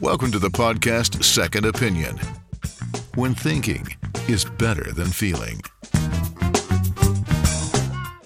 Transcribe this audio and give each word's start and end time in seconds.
Welcome 0.00 0.32
to 0.32 0.38
the 0.38 0.50
podcast 0.50 1.22
Second 1.22 1.66
Opinion. 1.66 2.18
When 3.14 3.34
thinking 3.34 3.86
is 4.28 4.44
better 4.58 4.92
than 4.94 5.06
feeling. 5.06 5.60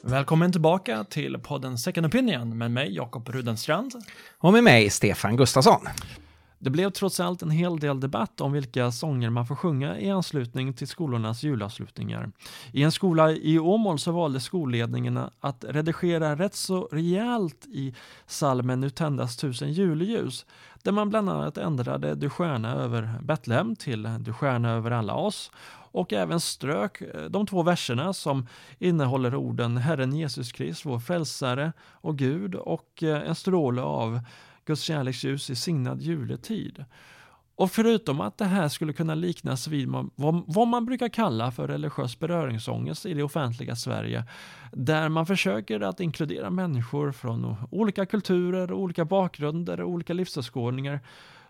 Välkommen 0.03 0.53
tillbaka 0.53 1.05
till 1.05 1.39
podden 1.39 1.79
Second 1.79 2.07
Opinion 2.07 2.59
med 2.59 2.71
mig 2.71 2.95
Jakob 2.95 3.29
Rudenstrand. 3.29 3.93
Och 4.39 4.53
med 4.53 4.65
mig 4.65 4.91
Stefan 4.91 5.37
Gustafsson. 5.37 5.81
Det 6.59 6.71
blev 6.71 6.91
trots 6.91 7.21
allt 7.21 7.43
en 7.43 7.51
hel 7.51 7.79
del 7.79 8.01
debatt 8.01 8.41
om 8.41 8.53
vilka 8.53 8.93
sånger 8.93 9.31
man 9.31 9.47
får 9.47 9.55
sjunga 9.55 9.99
i 9.99 10.11
anslutning 10.11 10.73
till 10.73 10.89
skolornas 10.89 11.43
julavslutningar. 11.43 12.31
I 12.73 12.83
en 12.83 12.93
skola 12.93 13.31
i 13.31 13.59
Åmål 13.59 13.99
så 13.99 14.13
valde 14.13 14.41
skolledningen 14.41 15.21
att 15.41 15.65
redigera 15.69 16.37
rätt 16.37 16.55
så 16.55 16.89
rejält 16.93 17.67
i 17.67 17.95
salmen 18.27 18.81
Nu 18.81 18.91
tändas 18.91 19.37
tusen 19.37 19.73
julljus, 19.73 20.47
där 20.83 20.93
man 20.93 21.09
bland 21.09 21.31
annat 21.31 21.59
ändrade 21.59 22.15
Du 22.15 22.31
stjärna 22.31 22.75
över 22.75 23.15
Betlehem 23.23 23.77
till 23.77 24.09
Du 24.21 24.33
stjärna 24.33 24.71
över 24.71 24.91
alla 24.91 25.15
oss 25.15 25.51
och 25.93 26.13
även 26.13 26.41
strök 26.41 27.01
eh, 27.01 27.25
de 27.25 27.47
två 27.47 27.63
verserna 27.63 28.13
som 28.13 28.47
innehåller 28.79 29.35
orden 29.35 29.77
Herren 29.77 30.13
Jesus 30.13 30.53
Krist, 30.53 30.87
vår 30.87 30.99
frälsare 30.99 31.73
och 31.91 32.19
Gud 32.19 32.55
och 32.55 33.03
eh, 33.03 33.29
en 33.29 33.35
stråle 33.35 33.83
av 33.83 34.21
Guds 34.69 34.83
kärleksljus 34.83 35.51
i 35.51 35.57
signad 35.57 36.03
juletid. 36.03 36.85
Och 37.57 37.71
förutom 37.71 38.21
att 38.21 38.39
det 38.39 38.45
här 38.45 38.69
skulle 38.69 38.93
kunna 38.93 39.15
liknas 39.15 39.69
vid 39.69 39.89
vad 40.47 40.69
man 40.69 40.87
brukar 40.87 41.09
kalla 41.09 41.51
för 41.51 41.69
religiös 41.69 42.19
beröringsångest 42.19 43.07
i 43.07 43.15
det 43.15 43.23
offentliga 43.23 43.77
Sverige, 43.77 44.25
där 44.73 45.09
man 45.09 45.27
försöker 45.27 45.81
att 45.81 46.01
inkludera 46.01 46.51
människor 46.51 47.13
från 47.13 47.57
olika 47.71 48.07
kulturer, 48.07 48.73
olika 48.73 49.05
bakgrunder 49.05 49.81
och 49.81 49.91
olika 49.91 50.13
livsåskådningar, 50.13 51.01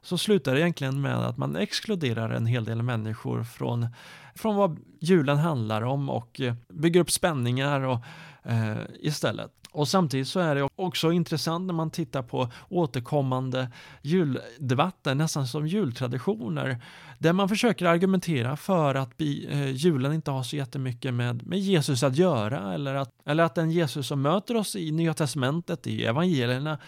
så 0.09 0.19
slutar 0.19 0.55
det 0.55 0.61
egentligen 0.61 1.01
med 1.01 1.17
att 1.17 1.37
man 1.37 1.57
exkluderar 1.57 2.30
en 2.30 2.47
hel 2.47 2.65
del 2.65 2.83
människor 2.83 3.45
från, 3.45 3.87
från 4.34 4.56
vad 4.56 4.78
julen 5.00 5.37
handlar 5.37 5.83
om 5.83 6.11
och 6.11 6.41
eh, 6.41 6.55
bygger 6.69 7.00
upp 7.00 7.11
spänningar 7.11 7.81
och, 7.81 7.98
eh, 8.42 8.77
istället. 9.00 9.50
Och 9.70 9.89
samtidigt 9.89 10.28
så 10.28 10.41
är 10.41 10.55
det 10.55 10.69
också 10.77 11.12
intressant 11.12 11.67
när 11.67 11.75
man 11.75 11.91
tittar 11.91 12.23
på 12.23 12.48
återkommande 12.69 13.70
juldebatter, 14.03 15.15
nästan 15.15 15.47
som 15.47 15.67
jultraditioner, 15.67 16.83
där 17.19 17.33
man 17.33 17.48
försöker 17.48 17.87
argumentera 17.87 18.56
för 18.56 18.95
att 18.95 19.20
eh, 19.20 19.70
julen 19.70 20.12
inte 20.12 20.31
har 20.31 20.43
så 20.43 20.56
jättemycket 20.56 21.15
med, 21.15 21.47
med 21.47 21.59
Jesus 21.59 22.03
att 22.03 22.17
göra, 22.17 22.75
eller 22.75 22.95
att, 22.95 23.11
eller 23.25 23.45
att 23.45 23.55
den 23.55 23.70
Jesus 23.70 24.06
som 24.06 24.22
möter 24.22 24.56
oss 24.56 24.77
i 24.77 24.91
Nya 24.93 25.15
Testamentet, 25.15 25.87
i 25.87 26.05
evangelierna, 26.05 26.78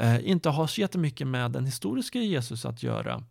eh, 0.00 0.28
inte 0.28 0.48
har 0.48 0.66
så 0.66 0.80
jättemycket 0.80 1.26
med 1.26 1.50
den 1.50 1.66
historiska 1.66 2.18
Jesus 2.18 2.64
att 2.64 2.82
göra. 2.82 3.22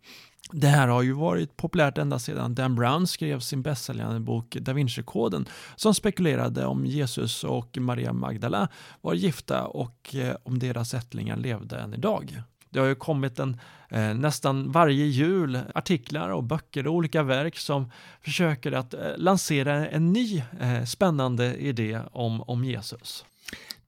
Det 0.52 0.66
här 0.66 0.88
har 0.88 1.02
ju 1.02 1.12
varit 1.12 1.56
populärt 1.56 1.98
ända 1.98 2.18
sedan 2.18 2.54
Dan 2.54 2.74
Brown 2.74 3.06
skrev 3.06 3.40
sin 3.40 3.62
bästsäljande 3.62 4.20
bok 4.20 4.56
Da 4.60 4.72
Vinci-koden 4.72 5.48
som 5.76 5.94
spekulerade 5.94 6.66
om 6.66 6.86
Jesus 6.86 7.44
och 7.44 7.78
Maria 7.78 8.12
Magdala 8.12 8.68
var 9.00 9.14
gifta 9.14 9.66
och 9.66 10.14
eh, 10.14 10.36
om 10.42 10.58
deras 10.58 10.94
ättlingar 10.94 11.36
levde 11.36 11.78
än 11.78 11.94
idag. 11.94 12.42
Det 12.70 12.78
har 12.78 12.86
ju 12.86 12.94
kommit 12.94 13.38
en, 13.38 13.60
eh, 13.88 14.14
nästan 14.14 14.72
varje 14.72 15.04
jul 15.04 15.58
artiklar 15.74 16.28
och 16.28 16.44
böcker 16.44 16.86
och 16.86 16.94
olika 16.94 17.22
verk 17.22 17.58
som 17.58 17.90
försöker 18.20 18.72
att 18.72 18.94
eh, 18.94 19.00
lansera 19.16 19.88
en 19.88 20.12
ny 20.12 20.42
eh, 20.60 20.84
spännande 20.84 21.56
idé 21.56 22.00
om, 22.12 22.42
om 22.42 22.64
Jesus. 22.64 23.24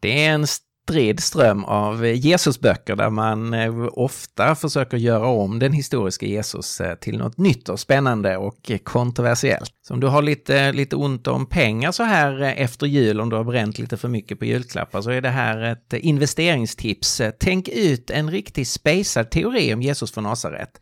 Det 0.00 0.26
är 0.26 0.34
en 0.34 0.46
strid 0.82 1.20
ström 1.20 1.64
av 1.64 2.06
Jesusböcker 2.06 2.96
där 2.96 3.10
man 3.10 3.54
eh, 3.54 3.88
ofta 3.92 4.54
försöker 4.54 4.96
göra 4.96 5.26
om 5.26 5.58
den 5.58 5.72
historiska 5.72 6.26
Jesus 6.26 6.80
eh, 6.80 6.94
till 6.94 7.18
något 7.18 7.38
nytt 7.38 7.68
och 7.68 7.80
spännande 7.80 8.36
och 8.36 8.70
kontroversiellt. 8.84 9.72
Så 9.82 9.94
om 9.94 10.00
du 10.00 10.06
har 10.06 10.22
lite, 10.22 10.72
lite 10.72 10.96
ont 10.96 11.26
om 11.26 11.46
pengar 11.46 11.92
så 11.92 12.02
här 12.02 12.42
eh, 12.42 12.60
efter 12.60 12.86
jul, 12.86 13.20
om 13.20 13.30
du 13.30 13.36
har 13.36 13.44
bränt 13.44 13.78
lite 13.78 13.96
för 13.96 14.08
mycket 14.08 14.38
på 14.38 14.44
julklappar, 14.44 15.02
så 15.02 15.10
är 15.10 15.20
det 15.20 15.28
här 15.28 15.62
ett 15.62 15.92
investeringstips. 15.92 17.22
Tänk 17.40 17.68
ut 17.68 18.10
en 18.10 18.30
riktig 18.30 18.66
spejsad 18.66 19.30
teori 19.30 19.74
om 19.74 19.82
Jesus 19.82 20.12
från 20.12 20.24
Nasaret 20.24 20.80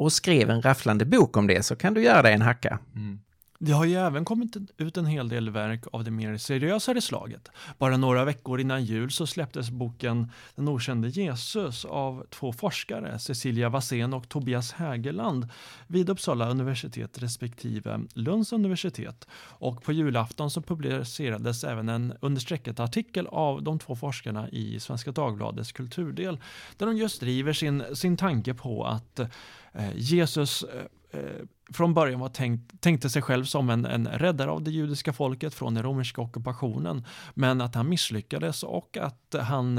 och 0.00 0.12
skriv 0.12 0.50
en 0.50 0.62
rafflande 0.62 1.04
bok 1.04 1.36
om 1.36 1.46
det 1.46 1.62
så 1.62 1.76
kan 1.76 1.94
du 1.94 2.02
göra 2.02 2.22
dig 2.22 2.34
en 2.34 2.42
hacka. 2.42 2.78
Mm. 2.96 3.18
Det 3.60 3.72
har 3.72 3.84
ju 3.84 3.94
även 3.94 4.24
kommit 4.24 4.56
ut 4.76 4.96
en 4.96 5.06
hel 5.06 5.28
del 5.28 5.50
verk 5.50 5.84
av 5.92 6.04
det 6.04 6.10
mer 6.10 6.36
seriösare 6.36 7.00
slaget. 7.00 7.48
Bara 7.78 7.96
några 7.96 8.24
veckor 8.24 8.60
innan 8.60 8.84
jul 8.84 9.10
så 9.10 9.26
släpptes 9.26 9.70
boken 9.70 10.32
Den 10.54 10.68
okände 10.68 11.08
Jesus 11.08 11.84
av 11.84 12.26
två 12.30 12.52
forskare, 12.52 13.18
Cecilia 13.18 13.68
Wassén 13.68 14.14
och 14.14 14.28
Tobias 14.28 14.72
Hägerland 14.72 15.48
vid 15.86 16.10
Uppsala 16.10 16.50
universitet 16.50 17.22
respektive 17.22 18.00
Lunds 18.14 18.52
universitet. 18.52 19.26
Och 19.34 19.82
på 19.82 19.92
julafton 19.92 20.50
så 20.50 20.62
publicerades 20.62 21.64
även 21.64 21.88
en 21.88 22.14
understrecket 22.20 22.80
artikel 22.80 23.26
av 23.26 23.62
de 23.62 23.78
två 23.78 23.96
forskarna 23.96 24.48
i 24.48 24.80
Svenska 24.80 25.12
Dagbladets 25.12 25.72
kulturdel 25.72 26.38
där 26.76 26.86
de 26.86 26.96
just 26.96 27.20
driver 27.20 27.52
sin, 27.52 27.84
sin 27.96 28.16
tanke 28.16 28.54
på 28.54 28.84
att 28.84 29.18
eh, 29.18 29.96
Jesus 29.96 30.62
eh, 30.62 31.20
eh, 31.20 31.44
från 31.72 31.94
början 31.94 32.20
var 32.20 32.28
tänkt, 32.28 32.80
tänkte 32.80 33.10
sig 33.10 33.22
själv 33.22 33.44
som 33.44 33.70
en, 33.70 33.84
en 33.84 34.08
räddare 34.08 34.50
av 34.50 34.62
det 34.62 34.70
judiska 34.70 35.12
folket 35.12 35.54
från 35.54 35.74
den 35.74 35.82
romerska 35.82 36.20
ockupationen, 36.20 37.04
men 37.34 37.60
att 37.60 37.74
han 37.74 37.88
misslyckades 37.88 38.62
och 38.62 38.96
att 38.96 39.34
han 39.40 39.78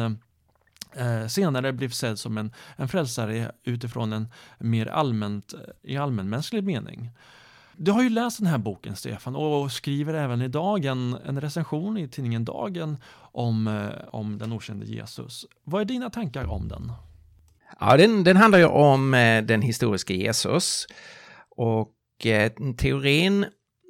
eh, 0.93 1.27
senare 1.27 1.73
blev 1.73 1.89
sedd 1.89 2.19
som 2.19 2.37
en, 2.37 2.53
en 2.75 2.87
frälsare 2.87 3.51
utifrån 3.63 4.13
en 4.13 4.27
mer 4.59 4.85
allmänt, 4.85 5.53
i 5.81 5.97
allmänmänsklig 5.97 6.63
mening. 6.63 7.11
Du 7.81 7.91
har 7.91 8.03
ju 8.03 8.09
läst 8.09 8.37
den 8.37 8.47
här 8.47 8.57
boken 8.57 8.95
Stefan 8.95 9.35
och 9.35 9.71
skriver 9.71 10.13
även 10.13 10.41
idag 10.41 10.85
en, 10.85 11.17
en 11.25 11.41
recension 11.41 11.97
i 11.97 12.07
tidningen 12.07 12.45
Dagen 12.45 12.97
om, 13.31 13.67
eh, 13.67 14.07
om 14.11 14.37
den 14.37 14.53
okände 14.53 14.85
Jesus. 14.85 15.45
Vad 15.63 15.81
är 15.81 15.85
dina 15.85 16.09
tankar 16.09 16.45
om 16.45 16.67
den? 16.67 16.91
Ja, 17.79 17.97
den, 17.97 18.23
den 18.23 18.37
handlar 18.37 18.59
ju 18.59 18.65
om 18.65 19.13
eh, 19.13 19.43
den 19.43 19.61
historiska 19.61 20.13
Jesus. 20.13 20.87
Och 21.61 22.25
eh, 22.25 22.51
teorin 22.77 23.45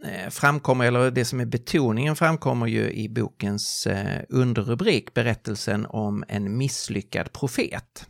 eh, 0.06 0.30
framkommer, 0.30 0.86
eller 0.86 1.12
det 1.12 1.26
som 1.26 1.40
är 1.40 1.46
betoningen 1.46 2.16
framkommer 2.16 2.68
ju 2.68 2.92
i 2.92 3.10
bokens 3.10 3.88
eh, 3.88 4.22
underrubrik, 4.30 5.14
berättelsen 5.14 5.86
om 5.86 6.24
en 6.28 6.58
misslyckad 6.58 7.34
profet. 7.34 8.08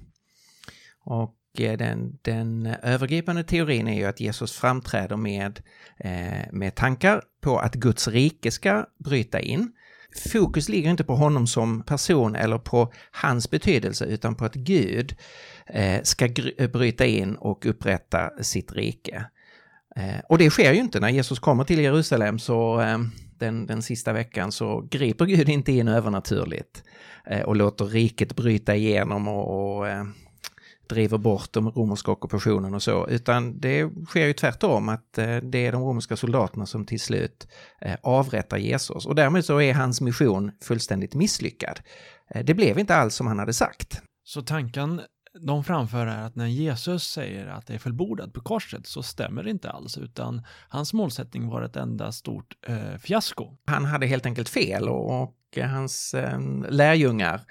Och 1.05 1.35
eh, 1.57 1.77
den, 1.77 2.17
den 2.21 2.65
övergripande 2.65 3.43
teorin 3.43 3.87
är 3.87 3.95
ju 3.95 4.05
att 4.05 4.19
Jesus 4.19 4.53
framträder 4.53 5.17
med, 5.17 5.61
med 6.51 6.75
tankar 6.75 7.21
på 7.41 7.59
att 7.59 7.75
Guds 7.75 8.07
rike 8.07 8.51
ska 8.51 8.85
bryta 9.05 9.39
in. 9.39 9.71
Fokus 10.31 10.69
ligger 10.69 10.89
inte 10.89 11.03
på 11.03 11.15
honom 11.15 11.47
som 11.47 11.83
person 11.83 12.35
eller 12.35 12.57
på 12.57 12.93
hans 13.11 13.49
betydelse 13.49 14.05
utan 14.05 14.35
på 14.35 14.45
att 14.45 14.55
Gud 14.55 15.15
ska 16.03 16.29
bryta 16.73 17.05
in 17.05 17.35
och 17.35 17.65
upprätta 17.65 18.43
sitt 18.43 18.71
rike. 18.71 19.25
Eh, 19.95 20.19
och 20.29 20.37
det 20.37 20.49
sker 20.49 20.73
ju 20.73 20.79
inte 20.79 20.99
när 20.99 21.09
Jesus 21.09 21.39
kommer 21.39 21.63
till 21.63 21.79
Jerusalem 21.79 22.39
så 22.39 22.81
eh, 22.81 22.97
den, 23.37 23.65
den 23.65 23.81
sista 23.81 24.13
veckan 24.13 24.51
så 24.51 24.87
griper 24.91 25.25
Gud 25.25 25.49
inte 25.49 25.71
in 25.71 25.87
övernaturligt 25.87 26.83
eh, 27.25 27.41
och 27.41 27.55
låter 27.55 27.85
riket 27.85 28.35
bryta 28.35 28.75
igenom 28.75 29.27
och, 29.27 29.77
och 29.77 29.87
ehm, 29.87 30.13
driver 30.89 31.17
bort 31.17 31.53
den 31.53 31.69
romerska 31.69 32.11
ockupationen 32.11 32.73
och 32.73 32.83
så, 32.83 33.07
utan 33.07 33.59
det 33.59 33.89
sker 34.07 34.25
ju 34.25 34.33
tvärtom 34.33 34.89
att 34.89 35.17
eh, 35.17 35.37
det 35.37 35.65
är 35.65 35.71
de 35.71 35.81
romerska 35.81 36.15
soldaterna 36.15 36.65
som 36.65 36.85
till 36.85 36.99
slut 36.99 37.47
eh, 37.81 37.95
avrättar 38.03 38.57
Jesus 38.57 39.05
och 39.05 39.15
därmed 39.15 39.45
så 39.45 39.61
är 39.61 39.73
hans 39.73 40.01
mission 40.01 40.51
fullständigt 40.61 41.15
misslyckad. 41.15 41.79
Eh, 42.29 42.45
det 42.45 42.53
blev 42.53 42.79
inte 42.79 42.95
alls 42.95 43.15
som 43.15 43.27
han 43.27 43.39
hade 43.39 43.53
sagt. 43.53 44.01
Så 44.23 44.41
tanken 44.41 45.01
de 45.39 45.63
framför 45.63 46.07
är 46.07 46.21
att 46.21 46.35
när 46.35 46.47
Jesus 46.47 47.03
säger 47.03 47.47
att 47.47 47.67
det 47.67 47.73
är 47.73 47.77
fullbordat 47.77 48.33
på 48.33 48.41
korset 48.41 48.87
så 48.87 49.03
stämmer 49.03 49.43
det 49.43 49.49
inte 49.49 49.69
alls, 49.69 49.97
utan 49.97 50.41
hans 50.69 50.93
målsättning 50.93 51.47
var 51.47 51.61
ett 51.61 51.75
enda 51.75 52.11
stort 52.11 52.57
eh, 52.67 52.97
fiasko. 52.99 53.57
Han 53.65 53.85
hade 53.85 54.05
helt 54.05 54.25
enkelt 54.25 54.49
fel 54.49 54.89
och, 54.89 55.21
och 55.21 55.35
hans 55.57 56.13
eh, 56.13 56.39
lärjungar 56.69 57.41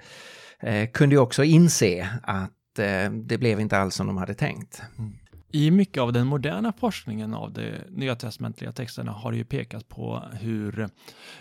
eh, 0.59 0.89
kunde 0.89 1.15
ju 1.15 1.19
också 1.19 1.43
inse 1.43 2.09
att 2.23 2.79
eh, 2.79 3.11
det 3.11 3.37
blev 3.37 3.59
inte 3.59 3.77
alls 3.77 3.95
som 3.95 4.07
de 4.07 4.17
hade 4.17 4.33
tänkt. 4.33 4.81
Mm. 4.97 5.13
I 5.51 5.71
mycket 5.71 6.01
av 6.01 6.13
den 6.13 6.27
moderna 6.27 6.73
forskningen 6.73 7.33
av 7.33 7.53
de 7.53 7.71
nya 7.89 8.15
testamentliga 8.15 8.71
texterna 8.71 9.11
har 9.11 9.31
det 9.31 9.37
ju 9.37 9.45
pekat 9.45 9.87
på 9.87 10.23
hur 10.33 10.89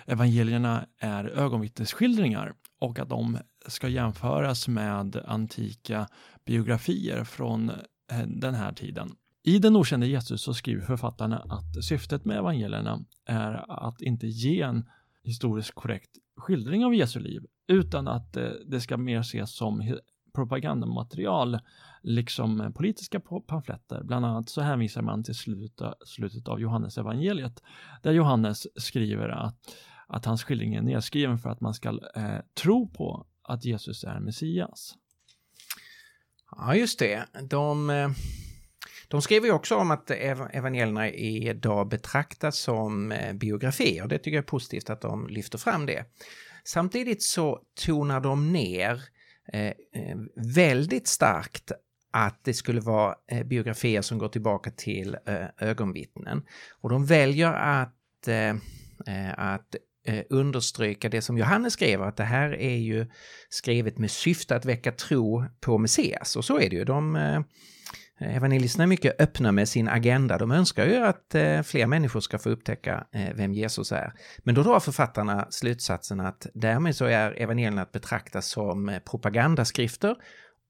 evangelierna 0.07 0.87
är 1.01 1.25
ögonvittnesskildringar 1.25 2.53
och 2.79 2.99
att 2.99 3.09
de 3.09 3.39
ska 3.67 3.89
jämföras 3.89 4.69
med 4.69 5.17
antika 5.27 6.09
biografier 6.45 7.25
från 7.25 7.71
eh, 8.11 8.27
den 8.27 8.55
här 8.55 8.73
tiden. 8.73 9.11
I 9.43 9.59
Den 9.59 9.77
okände 9.77 10.07
Jesus 10.07 10.43
så 10.43 10.55
skriver 10.55 10.83
författarna 10.83 11.39
att 11.39 11.85
syftet 11.85 12.25
med 12.25 12.37
evangelierna 12.37 13.05
är 13.27 13.65
att 13.87 14.01
inte 14.01 14.27
ge 14.27 14.61
en 14.61 14.89
historiskt 15.23 15.75
korrekt 15.75 16.11
skildring 16.37 16.85
av 16.85 16.95
Jesu 16.95 17.21
liv, 17.21 17.43
utan 17.69 18.09
att 18.09 18.37
eh, 18.37 18.51
det 18.67 18.81
ska 18.81 18.97
mer 18.97 19.21
ses 19.21 19.57
som 19.57 19.99
propagandamaterial 20.35 21.59
liksom 22.03 22.73
politiska 22.77 23.21
pamfletter. 23.47 24.03
Bland 24.05 24.27
annat 24.27 24.49
så 24.49 24.61
hänvisar 24.61 25.03
man 25.03 25.25
till 25.25 25.35
slutet, 25.35 25.95
slutet 26.07 26.49
av 26.49 26.61
Johannes 26.61 26.99
evangeliet 26.99 27.63
där 28.03 28.13
Johannes 28.13 28.83
skriver 28.83 29.29
att, 29.29 29.57
att 30.07 30.25
hans 30.25 30.45
skildring 30.45 30.75
är 30.75 30.83
nedskriven 30.83 31.39
för 31.39 31.51
att 31.51 31.61
man 31.61 31.75
ska 31.75 31.89
eh, 32.17 32.39
tro 32.63 32.89
på 32.89 33.27
att 33.49 33.65
Jesus 33.65 34.05
är 34.05 34.21
Messias. 34.21 34.95
Ja, 36.51 36.75
just 36.75 36.99
det. 36.99 37.25
De, 37.43 37.91
eh, 37.91 38.11
de 39.09 39.23
skriver 39.23 39.47
ju 39.47 39.53
också 39.53 39.77
om 39.77 39.91
att 39.91 40.11
evangelierna 40.11 41.11
idag 41.11 41.89
betraktas 41.89 42.59
som 42.59 43.13
eh, 43.13 43.33
biografier. 43.33 44.07
Det 44.07 44.19
tycker 44.19 44.37
jag 44.37 44.43
är 44.43 44.47
positivt 44.47 44.91
att 44.91 45.01
de 45.01 45.29
lyfter 45.29 45.59
fram 45.59 45.87
det. 45.87 46.05
Samtidigt 46.65 47.23
så 47.23 47.61
tonar 47.85 48.21
de 48.21 48.53
ner 48.53 49.03
eh, 49.53 49.67
eh 49.67 50.17
väldigt 50.55 51.09
starkt 51.09 51.73
att 52.11 52.45
det 52.45 52.55
skulle 52.55 52.81
vara 52.81 53.15
biografier 53.45 54.03
som 54.03 54.19
går 54.19 54.29
tillbaka 54.29 54.71
till 54.71 55.17
ögonvittnen. 55.59 56.43
Och 56.81 56.91
de 56.91 57.07
väljer 57.07 57.53
att, 57.53 58.29
att 59.37 59.77
eh, 60.09 60.25
understryka 60.31 61.09
det 61.09 61.23
som 61.23 61.39
Johannes 61.39 61.73
skriver, 61.73 62.05
att 62.05 62.17
det 62.17 62.25
här 62.25 62.61
är 62.61 62.77
ju 62.77 63.07
skrivet 63.49 63.99
med 63.99 64.11
syfte 64.11 64.57
att 64.57 64.65
väcka 64.65 64.93
tro 64.93 65.45
på 65.61 65.79
Messias. 65.79 66.37
Och 66.37 66.45
så 66.45 66.61
är 66.61 66.71
det 66.71 66.77
ju. 66.77 66.85
De, 66.85 67.17
eh, 67.17 67.41
evangelisterna 68.37 68.85
är 68.85 68.89
mycket 68.89 69.21
öppna 69.21 69.53
med 69.53 69.69
sin 69.69 69.89
agenda. 69.89 70.39
De 70.39 70.51
önskar 70.51 70.87
ju 70.87 70.97
att 70.97 71.35
eh, 71.35 71.63
fler 71.63 71.87
människor 71.87 72.21
ska 72.21 72.39
få 72.39 72.51
upptäcka 72.51 73.07
eh, 73.13 73.35
vem 73.35 73.53
Jesus 73.53 73.93
är. 73.93 74.13
Men 74.39 74.55
då 74.55 74.63
drar 74.63 74.81
författarna 74.81 75.47
slutsatsen 75.51 76.21
att 76.21 76.47
därmed 76.55 76.97
så 76.97 77.05
är 77.05 77.43
evangelierna 77.43 77.83
att 77.83 77.93
betrakta 77.93 78.43
som 78.43 78.89
eh, 78.89 78.99
propagandaskrifter 78.99 80.17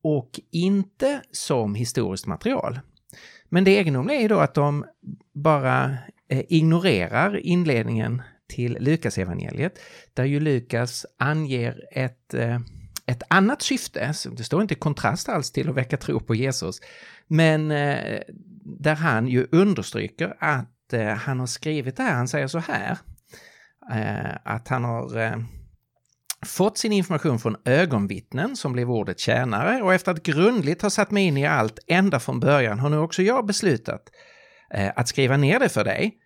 och 0.03 0.41
inte 0.51 1.21
som 1.33 1.75
historiskt 1.75 2.27
material. 2.27 2.81
Men 3.49 3.65
det 3.65 3.79
egendomliga 3.79 4.21
är 4.21 4.29
då 4.29 4.39
att 4.39 4.55
de 4.55 4.85
bara 5.35 5.97
eh, 6.29 6.43
ignorerar 6.49 7.37
inledningen 7.37 8.23
till 8.49 8.77
Lukas 8.81 9.19
evangeliet 9.19 9.79
där 10.15 10.25
ju 10.25 10.41
Lukas 10.41 11.07
anger 11.19 11.83
ett, 11.93 12.35
eh, 12.35 12.61
ett 13.07 13.23
annat 13.29 13.63
syfte. 13.63 14.15
Det 14.37 14.45
står 14.45 14.63
inte 14.63 14.75
i 14.75 14.77
kontrast 14.77 15.29
alls 15.29 15.51
till 15.53 15.69
att 15.69 15.75
väcka 15.75 15.97
tro 15.97 16.21
på 16.21 16.35
Jesus, 16.35 16.81
men 17.27 17.71
eh, 17.71 18.21
där 18.65 18.95
han 18.95 19.29
ju 19.29 19.47
understryker 19.53 20.37
att 20.39 20.93
eh, 20.93 21.09
han 21.09 21.41
har 21.41 21.47
skrivit 21.47 21.97
det 21.97 22.03
här. 22.03 22.15
Han 22.15 22.29
säger 22.29 22.47
så 22.47 22.59
här, 22.59 22.99
att 24.45 24.69
han 24.69 24.85
har 24.85 25.45
fått 26.47 26.79
sin 26.79 26.93
information 26.93 27.39
från 27.39 27.57
ögonvittnen 27.65 28.57
som 28.57 28.73
blev 28.73 28.91
ordet 28.91 29.19
tjänare 29.19 29.83
och 29.83 29.95
efter 29.95 30.13
att 30.13 30.23
grundligt 30.23 30.83
ha 30.83 30.91
satt 30.91 31.11
mig 31.11 31.25
in 31.25 31.37
i 31.37 31.47
allt 31.47 31.79
ända 31.87 32.21
från 32.21 32.41
början 32.41 32.79
har 32.79 32.91
nu 32.91 32.99
också 32.99 33.23
jag 33.23 33.47
beslutat 33.47 34.03
att 34.95 35.09
skriva 35.09 35.37
ner 35.37 35.59
det 35.59 35.69
för 35.69 35.85
dig 35.85 36.19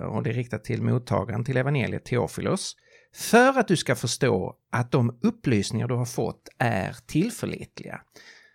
och 0.00 0.22
det 0.22 0.30
är 0.30 0.34
riktat 0.34 0.64
till 0.64 0.82
mottagaren 0.82 1.44
till 1.44 1.56
evangeliet 1.56 2.04
Teofilos, 2.04 2.76
för 3.14 3.58
att 3.58 3.68
du 3.68 3.76
ska 3.76 3.96
förstå 3.96 4.56
att 4.72 4.92
de 4.92 5.18
upplysningar 5.22 5.88
du 5.88 5.94
har 5.94 6.04
fått 6.04 6.48
är 6.58 6.96
tillförlitliga. 7.06 8.00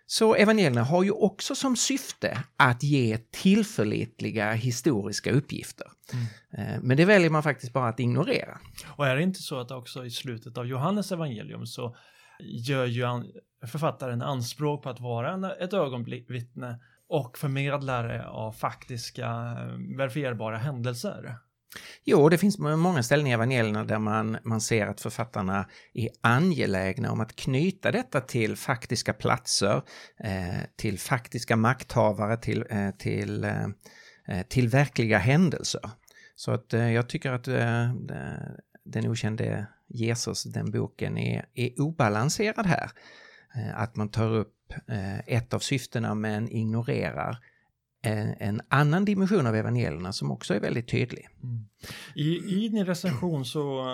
Så 0.06 0.34
evangelierna 0.34 0.82
har 0.82 1.02
ju 1.02 1.10
också 1.10 1.54
som 1.54 1.76
syfte 1.76 2.38
att 2.56 2.82
ge 2.82 3.18
tillförlitliga 3.30 4.52
historiska 4.52 5.30
uppgifter. 5.30 5.86
Mm. 6.12 6.74
Eh, 6.74 6.80
men 6.82 6.96
det 6.96 7.04
väljer 7.04 7.30
man 7.30 7.42
faktiskt 7.42 7.72
bara 7.72 7.88
att 7.88 8.00
ignorera. 8.00 8.58
Och 8.96 9.06
är 9.06 9.16
det 9.16 9.22
inte 9.22 9.42
så 9.42 9.60
att 9.60 9.70
också 9.70 10.04
i 10.04 10.10
slutet 10.10 10.58
av 10.58 10.66
Johannes 10.66 11.12
evangelium 11.12 11.66
så 11.66 11.96
gör 12.40 12.86
ju 12.86 13.04
författaren 13.66 14.22
anspråk 14.22 14.82
på 14.82 14.90
att 14.90 15.00
vara 15.00 15.54
ett 15.54 15.72
ögonvittne 15.72 16.80
och 17.14 17.38
förmedlare 17.38 18.26
av 18.26 18.52
faktiska 18.52 19.26
eh, 19.26 19.96
verifierbara 19.96 20.58
händelser. 20.58 21.36
Jo, 22.04 22.28
det 22.28 22.38
finns 22.38 22.58
många 22.58 23.02
ställen 23.02 23.26
i 23.26 23.30
evangelierna 23.30 23.84
där 23.84 23.98
man, 23.98 24.36
man 24.44 24.60
ser 24.60 24.86
att 24.86 25.00
författarna 25.00 25.68
är 25.94 26.08
angelägna 26.20 27.12
om 27.12 27.20
att 27.20 27.36
knyta 27.36 27.92
detta 27.92 28.20
till 28.20 28.56
faktiska 28.56 29.12
platser, 29.12 29.82
eh, 30.24 30.64
till 30.76 30.98
faktiska 30.98 31.56
makthavare, 31.56 32.36
till, 32.36 32.64
eh, 32.70 32.90
till, 32.90 33.44
eh, 33.44 33.66
eh 34.28 34.42
till 34.48 34.68
verkliga 34.68 35.18
händelser. 35.18 35.90
Så 36.36 36.52
att 36.52 36.74
eh, 36.74 36.92
jag 36.92 37.08
tycker 37.08 37.32
att 37.32 37.48
eh, 37.48 37.92
den 38.84 39.06
okände 39.06 39.66
Jesus, 39.88 40.44
den 40.44 40.70
boken, 40.70 41.18
är, 41.18 41.46
är 41.54 41.80
obalanserad 41.80 42.66
här. 42.66 42.90
Eh, 43.56 43.80
att 43.80 43.96
man 43.96 44.08
tar 44.08 44.30
upp 44.30 44.54
Eh, 44.88 45.18
ett 45.18 45.54
av 45.54 45.58
syftena 45.58 46.14
men 46.14 46.48
ignorerar 46.48 47.38
en, 48.02 48.34
en, 48.38 48.60
annan 48.68 49.04
dimension 49.04 49.46
av 49.46 49.54
evangelierna 49.54 50.12
som 50.12 50.30
också 50.30 50.54
är 50.54 50.60
väldigt 50.60 50.88
tydlig. 50.88 51.28
Mm. 51.42 51.68
I, 52.14 52.64
I 52.64 52.68
din 52.68 52.86
recension 52.86 53.44
så 53.44 53.84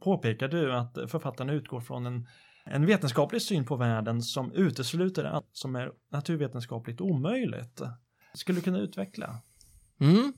påpekar 0.00 0.48
du 0.48 0.72
att 0.72 0.98
författarna 1.08 1.52
utgår 1.52 1.80
från 1.80 2.06
en, 2.06 2.26
en 2.64 2.86
vetenskaplig 2.86 3.42
syn 3.42 3.64
på 3.64 3.76
världen 3.76 4.22
som 4.22 4.52
utesluter 4.52 5.24
allt 5.24 5.48
som 5.52 5.76
är 5.76 5.92
naturvetenskapligt 6.12 7.00
omöjligt. 7.00 7.80
Skulle 8.34 8.58
du 8.58 8.62
kunna 8.62 8.78
utveckla? 8.78 9.38
Mm. 10.00 10.32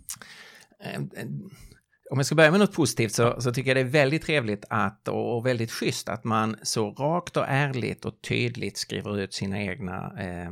Om 2.12 2.18
jag 2.18 2.26
ska 2.26 2.34
börja 2.34 2.50
med 2.50 2.60
något 2.60 2.72
positivt 2.72 3.12
så, 3.12 3.40
så, 3.40 3.52
tycker 3.52 3.70
jag 3.70 3.76
det 3.76 3.88
är 3.88 4.02
väldigt 4.02 4.22
trevligt 4.22 4.64
att, 4.70 5.08
och 5.08 5.46
väldigt 5.46 5.70
schysst 5.70 6.08
att 6.08 6.24
man 6.24 6.56
så 6.62 6.90
rakt 6.90 7.36
och 7.36 7.44
ärligt 7.48 8.04
och 8.04 8.22
tydligt 8.22 8.78
skriver 8.78 9.18
ut 9.18 9.34
sina 9.34 9.62
egna 9.62 10.12
eh, 10.18 10.46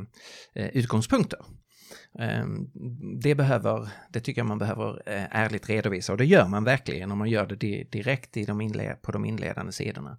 eh 0.63 0.69
utgångspunkter. 0.73 1.39
Eh, 2.19 2.45
det, 3.21 3.35
behöver, 3.35 3.89
det 4.09 4.19
tycker 4.19 4.41
jag 4.41 4.47
man 4.47 4.57
behöver 4.57 5.09
eh, 5.09 5.23
ärligt 5.31 5.69
redovisa 5.69 6.11
och 6.11 6.17
det 6.17 6.25
gör 6.25 6.47
man 6.47 6.63
verkligen 6.63 7.11
om 7.11 7.17
man 7.17 7.29
gör 7.29 7.45
det 7.45 7.83
direkt 7.83 8.37
i 8.37 8.45
de 8.45 8.61
inled, 8.61 9.01
på 9.01 9.11
de 9.11 9.25
inledande 9.25 9.71
sidorna. 9.71 10.17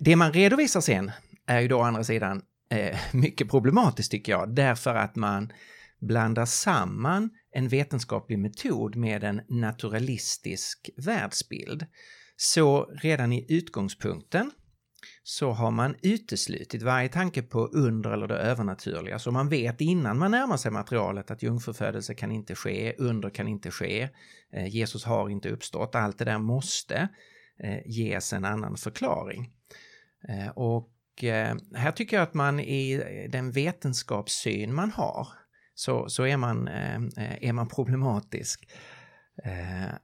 Det 0.00 0.16
man 0.16 0.32
redovisar 0.32 0.80
sen 0.80 1.10
är 1.46 1.60
ju 1.60 1.68
då 1.68 1.78
å 1.78 1.82
andra 1.82 2.04
sidan 2.04 2.42
eh, 2.70 2.98
mycket 3.12 3.50
problematiskt 3.50 4.10
tycker 4.10 4.32
jag, 4.32 4.54
därför 4.54 4.94
att 4.94 5.16
man 5.16 5.52
blandar 6.00 6.46
samman 6.46 7.30
en 7.56 7.68
vetenskaplig 7.68 8.38
metod 8.38 8.96
med 8.96 9.24
en 9.24 9.40
naturalistisk 9.48 10.90
världsbild. 10.96 11.86
Så 12.36 12.84
redan 12.84 13.32
i 13.32 13.46
utgångspunkten 13.48 14.50
så 15.22 15.52
har 15.52 15.70
man 15.70 15.96
uteslutit 16.02 16.82
varje 16.82 17.08
tanke 17.08 17.42
på 17.42 17.66
under 17.66 18.10
eller 18.10 18.28
det 18.28 18.38
övernaturliga. 18.38 19.18
Så 19.18 19.30
man 19.30 19.48
vet 19.48 19.80
innan 19.80 20.18
man 20.18 20.30
närmar 20.30 20.56
sig 20.56 20.70
materialet 20.70 21.30
att 21.30 21.42
jungfrufödelse 21.42 22.14
kan 22.14 22.32
inte 22.32 22.54
ske, 22.54 22.94
under 22.98 23.30
kan 23.30 23.48
inte 23.48 23.70
ske, 23.70 24.08
eh, 24.52 24.66
Jesus 24.66 25.04
har 25.04 25.28
inte 25.28 25.50
uppstått. 25.50 25.94
Allt 25.94 26.18
det 26.18 26.24
där 26.24 26.38
måste 26.38 27.08
eh, 27.58 27.78
ges 27.86 28.32
en 28.32 28.44
annan 28.44 28.76
förklaring. 28.76 29.52
Eh, 30.28 30.48
och 30.48 30.92
här 31.74 31.92
tycker 31.92 32.16
jag 32.16 32.22
att 32.22 32.34
man 32.34 32.60
i 32.60 33.28
den 33.32 33.52
vetenskapssyn 33.52 34.74
man 34.74 34.90
har 34.90 35.28
så, 35.78 36.08
så 36.08 36.26
är, 36.26 36.36
man, 36.36 36.68
eh, 36.68 36.94
eh, 36.96 37.48
är 37.48 37.52
man 37.52 37.68
problematisk. 37.68 38.68
Eh, 39.44 39.94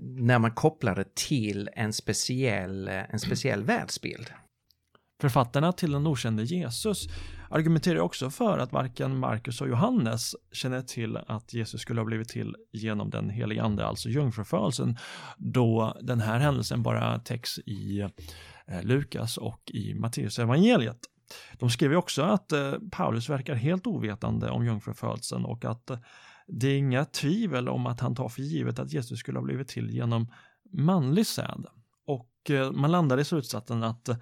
när 0.00 0.38
man 0.38 0.50
kopplar 0.50 0.94
det 0.94 1.14
till 1.14 1.70
en 1.72 1.92
speciell, 1.92 2.88
en 2.88 3.18
speciell 3.18 3.64
världsbild. 3.64 4.30
Författarna 5.20 5.72
till 5.72 5.92
den 5.92 6.06
okände 6.06 6.44
Jesus 6.44 7.06
argumenterar 7.50 7.98
också 8.00 8.30
för 8.30 8.58
att 8.58 8.72
varken 8.72 9.18
Markus 9.18 9.60
och 9.60 9.68
Johannes 9.68 10.34
känner 10.52 10.82
till 10.82 11.16
att 11.16 11.54
Jesus 11.54 11.80
skulle 11.80 12.00
ha 12.00 12.04
blivit 12.04 12.28
till 12.28 12.56
genom 12.72 13.10
den 13.10 13.30
helige 13.30 13.62
ande, 13.62 13.86
alltså 13.86 14.08
jungfrufödelsen, 14.08 14.96
då 15.38 15.96
den 16.02 16.20
här 16.20 16.38
händelsen 16.38 16.82
bara 16.82 17.18
täcks 17.18 17.58
i 17.58 18.08
Lukas 18.82 19.36
och 19.36 19.70
i 19.70 19.94
Matteus 19.94 20.38
evangeliet. 20.38 20.98
De 21.52 21.70
skriver 21.70 21.96
också 21.96 22.22
att 22.22 22.52
eh, 22.52 22.74
Paulus 22.90 23.28
verkar 23.28 23.54
helt 23.54 23.86
ovetande 23.86 24.50
om 24.50 24.66
jungfrufödseln 24.66 25.44
och 25.44 25.64
att 25.64 25.90
eh, 25.90 25.98
det 26.46 26.68
är 26.68 26.78
inga 26.78 27.04
tvivel 27.04 27.68
om 27.68 27.86
att 27.86 28.00
han 28.00 28.14
tar 28.14 28.28
för 28.28 28.42
givet 28.42 28.78
att 28.78 28.92
Jesus 28.92 29.18
skulle 29.18 29.38
ha 29.38 29.44
blivit 29.44 29.68
till 29.68 29.90
genom 29.90 30.32
manlig 30.72 31.26
säd. 31.26 31.66
Och 32.06 32.50
eh, 32.50 32.72
man 32.72 32.90
landar 32.90 33.18
i 33.18 33.24
slutsatsen 33.24 33.82
att 33.82 34.08
eh, 34.08 34.16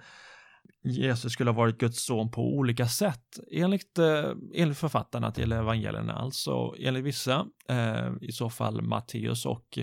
Jesus 0.83 1.33
skulle 1.33 1.49
ha 1.49 1.57
varit 1.57 1.77
Guds 1.77 2.05
son 2.05 2.31
på 2.31 2.41
olika 2.41 2.87
sätt 2.87 3.39
enligt, 3.51 3.97
eh, 3.97 4.31
enligt 4.53 4.77
författarna 4.77 5.31
till 5.31 5.51
evangelierna. 5.51 6.13
Alltså 6.13 6.75
enligt 6.79 7.03
vissa, 7.03 7.45
eh, 7.69 8.11
i 8.21 8.31
så 8.31 8.49
fall 8.49 8.81
Matteus 8.81 9.45
och 9.45 9.79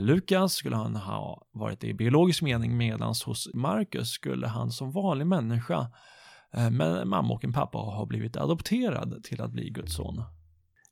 Lukas 0.00 0.52
skulle 0.52 0.76
han 0.76 0.96
ha 0.96 1.46
varit 1.52 1.84
i 1.84 1.94
biologisk 1.94 2.42
mening 2.42 2.76
medans 2.76 3.22
hos 3.22 3.48
Markus 3.54 4.10
skulle 4.10 4.46
han 4.46 4.70
som 4.70 4.92
vanlig 4.92 5.26
människa 5.26 5.76
Eh, 5.80 5.88
Eh, 6.54 6.70
men 6.70 7.08
mamma 7.08 7.34
och 7.34 7.44
en 7.44 7.52
pappa 7.52 7.78
har 7.78 8.06
blivit 8.06 8.36
adopterad 8.36 9.24
till 9.24 9.40
att 9.40 9.52
bli 9.52 9.70
Guds 9.70 9.94
son. 9.94 10.22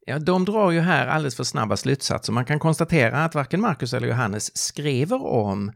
Ja, 0.07 0.19
de 0.19 0.45
drar 0.45 0.71
ju 0.71 0.81
här 0.81 1.07
alldeles 1.07 1.37
för 1.37 1.45
snabba 1.45 1.77
slutsatser. 1.77 2.33
Man 2.33 2.45
kan 2.45 2.59
konstatera 2.59 3.25
att 3.25 3.35
varken 3.35 3.61
Markus 3.61 3.95
eller 3.95 4.09
Johannes 4.09 4.57
skriver 4.57 5.27
om 5.27 5.73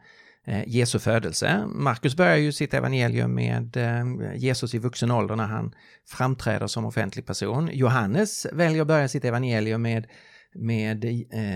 eh, 0.46 0.68
Jesu 0.68 0.98
födelse. 0.98 1.64
Markus 1.66 2.16
börjar 2.16 2.36
ju 2.36 2.52
sitt 2.52 2.74
evangelium 2.74 3.34
med 3.34 3.76
eh, 3.76 4.34
Jesus 4.36 4.74
i 4.74 4.78
vuxen 4.78 5.10
ålder 5.10 5.36
när 5.36 5.46
han 5.46 5.74
framträder 6.08 6.66
som 6.66 6.84
offentlig 6.84 7.26
person. 7.26 7.70
Johannes 7.72 8.46
väljer 8.52 8.80
att 8.80 8.88
börja 8.88 9.08
sitt 9.08 9.24
evangelium 9.24 9.82
med 9.82 10.06
med 10.54 11.04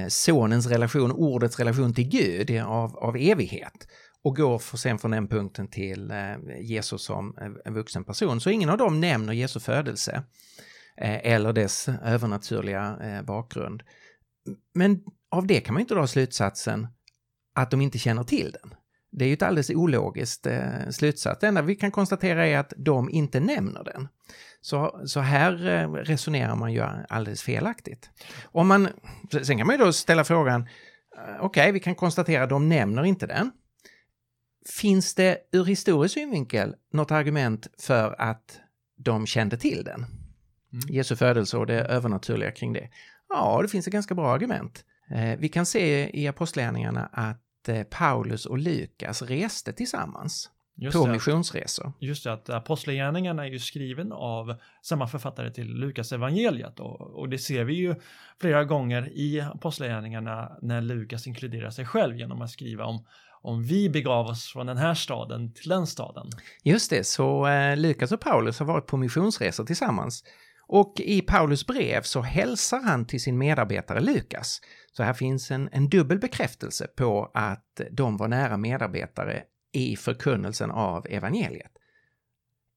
sonens 0.09 0.67
relation, 0.67 1.13
ordets 1.13 1.59
relation 1.59 1.95
till 1.95 2.09
Gud 2.09 2.61
av, 2.61 2.97
av 2.97 3.17
evighet 3.17 3.87
och 4.25 4.37
går 4.37 4.59
för 4.59 4.77
sen 4.77 4.99
från 4.99 5.11
den 5.11 5.29
punkten 5.29 5.69
till 5.69 6.11
eh, 6.11 6.37
Jesus 6.61 7.05
som 7.05 7.37
eh, 7.41 7.49
en 7.65 7.75
vuxen 7.75 8.05
person. 8.05 8.41
Så 8.41 8.51
ingen 8.51 8.71
av 8.71 8.79
dem 8.79 9.01
nämner 9.01 9.33
Jesu 9.33 9.61
födelse 9.61 10.23
eh, 10.97 11.33
eller 11.33 11.53
dess 11.53 11.89
övernaturliga 11.89 12.99
bakgrund. 13.27 13.83
Men 14.75 15.01
av 15.31 15.47
det 15.47 15.61
kan 15.61 15.75
man 15.75 15.81
inte 15.81 15.95
dra 15.95 16.07
slutsatsen 16.07 16.87
att 17.55 17.71
de 17.71 17.81
inte 17.81 17.99
känner 17.99 18.25
till 18.25 18.53
den. 18.63 18.75
Det 19.11 19.25
är 19.25 19.29
ju 19.29 19.35
ett 19.35 19.43
alldeles 19.43 19.71
ologiskt 19.71 20.47
eh, 20.47 20.89
slutsats. 20.91 21.41
Det 21.41 21.47
enda 21.47 21.63
vi 21.63 21.77
kan 21.77 21.91
konstatera 21.91 22.47
är 22.47 22.59
att 22.59 22.73
de 22.77 23.11
inte 23.11 23.41
nämner 23.41 23.85
den. 23.85 24.09
Så, 24.61 25.01
så 25.07 25.21
här 25.21 25.53
resonerar 26.05 26.57
man 26.57 26.73
ju 26.73 26.83
alldeles 27.09 27.43
felaktigt. 27.43 28.11
Om 28.45 28.69
man, 28.69 28.89
sen 29.43 29.59
kan 29.59 29.67
man 29.67 29.79
ju 29.79 29.85
då 29.85 29.93
ställa 29.93 30.25
frågan, 30.25 30.69
okej, 31.41 31.47
okay, 31.47 31.73
vi 31.73 31.81
kan 31.81 31.95
konstatera 31.95 32.43
att 32.43 32.51
de 32.51 32.69
nämner 32.69 33.05
inte 33.05 33.27
den. 33.27 33.51
Finns 34.69 35.15
det 35.15 35.39
ur 35.53 35.65
historisk 35.65 36.15
synvinkel 36.15 36.75
något 36.93 37.11
argument 37.11 37.67
för 37.79 38.21
att 38.21 38.61
de 38.97 39.27
kände 39.27 39.57
till 39.57 39.85
den? 39.85 40.07
Mm. 40.73 40.85
Jesu 40.89 41.17
födelse 41.17 41.57
och 41.57 41.67
det 41.67 41.81
övernaturliga 41.81 42.51
kring 42.51 42.73
det. 42.73 42.89
Ja, 43.29 43.59
det 43.63 43.69
finns 43.69 43.87
ett 43.87 43.93
ganska 43.93 44.15
bra 44.15 44.35
argument. 44.35 44.85
Eh, 45.11 45.39
vi 45.39 45.49
kan 45.49 45.67
se 45.67 46.11
i 46.21 46.29
Apostlagärningarna 46.29 47.09
att 47.13 47.69
eh, 47.69 47.83
Paulus 47.83 48.47
och 48.47 48.59
Lukas 48.59 49.23
reste 49.23 49.73
tillsammans 49.73 50.51
Just 50.77 50.97
på 50.97 51.07
det, 51.07 51.13
missionsresor. 51.13 51.93
Just 52.01 52.25
det, 52.25 52.33
att 52.33 52.51
Apostlagärningarna 52.51 53.47
är 53.47 53.51
ju 53.51 53.59
skriven 53.59 54.13
av 54.13 54.55
samma 54.83 55.07
författare 55.07 55.51
till 55.51 55.67
Lukas 55.67 56.13
evangeliet 56.13 56.81
och, 56.81 57.01
och 57.01 57.29
det 57.29 57.39
ser 57.39 57.65
vi 57.65 57.75
ju 57.75 57.95
flera 58.41 58.65
gånger 58.65 59.09
i 59.13 59.41
Apostlagärningarna 59.41 60.59
när 60.63 60.81
Lukas 60.81 61.27
inkluderar 61.27 61.71
sig 61.71 61.87
själv 61.87 62.17
genom 62.17 62.43
att 62.43 62.51
skriva 62.51 62.85
om 62.85 63.07
om 63.45 63.63
vi 63.63 63.89
begav 63.89 64.27
oss 64.27 64.53
från 64.53 64.67
den 64.67 64.77
här 64.77 64.95
staden 64.95 65.53
till 65.53 65.69
den 65.69 65.87
staden. 65.87 66.27
Just 66.63 66.91
det, 66.91 67.05
så 67.05 67.47
eh, 67.47 67.77
Lukas 67.77 68.13
och 68.13 68.21
Paulus 68.21 68.59
har 68.59 68.67
varit 68.67 68.87
på 68.87 68.97
missionsresor 68.97 69.65
tillsammans. 69.65 70.25
Och 70.67 70.95
i 71.01 71.21
Paulus 71.21 71.67
brev 71.67 72.03
så 72.03 72.23
hälsar 72.23 72.81
han 72.81 73.07
till 73.07 73.23
sin 73.23 73.39
medarbetare 73.39 74.01
Lukas. 74.01 74.61
Så 74.93 75.03
här 75.03 75.13
finns 75.13 75.51
en, 75.51 75.69
en 75.73 75.89
dubbel 75.89 76.19
bekräftelse 76.19 76.87
på 76.87 77.31
att 77.35 77.81
de 77.91 78.17
var 78.17 78.29
nära 78.29 78.57
medarbetare 78.57 79.43
i 79.73 79.97
förkunnelsen 79.97 80.71
av 80.71 81.07
evangeliet. 81.11 81.73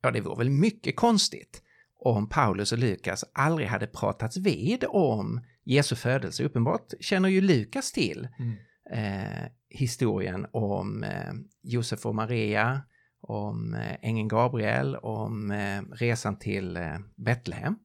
Ja, 0.02 0.12
det 0.12 0.22
vore 0.22 0.38
väl 0.38 0.50
mycket 0.50 0.96
konstigt 0.96 1.62
om 2.00 2.30
Paulus 2.30 2.72
och 2.72 2.78
Lukas 2.78 3.26
aldrig 3.34 3.68
hade 3.68 3.88
pratats 3.88 4.38
vid 4.38 4.86
om 4.88 5.42
Jesu 5.64 5.96
födelse. 5.96 6.44
Uppenbart 6.44 6.94
känner 7.00 7.30
ju 7.30 7.42
Lukas 7.42 7.92
till 7.92 8.28
mm. 8.40 8.56
eh, 8.92 9.50
historien 9.70 10.48
om 10.52 11.04
eh, 11.04 11.34
Josef 11.64 12.06
och 12.06 12.16
Maria, 12.16 12.82
om 13.22 13.74
eh, 13.74 13.96
ängeln 14.02 14.28
Gabriel, 14.28 14.96
om 14.96 15.52
eh, 15.52 15.82
resan 15.92 16.40
till 16.40 16.78
eh, 16.78 16.98
Betlehem. 17.16 17.76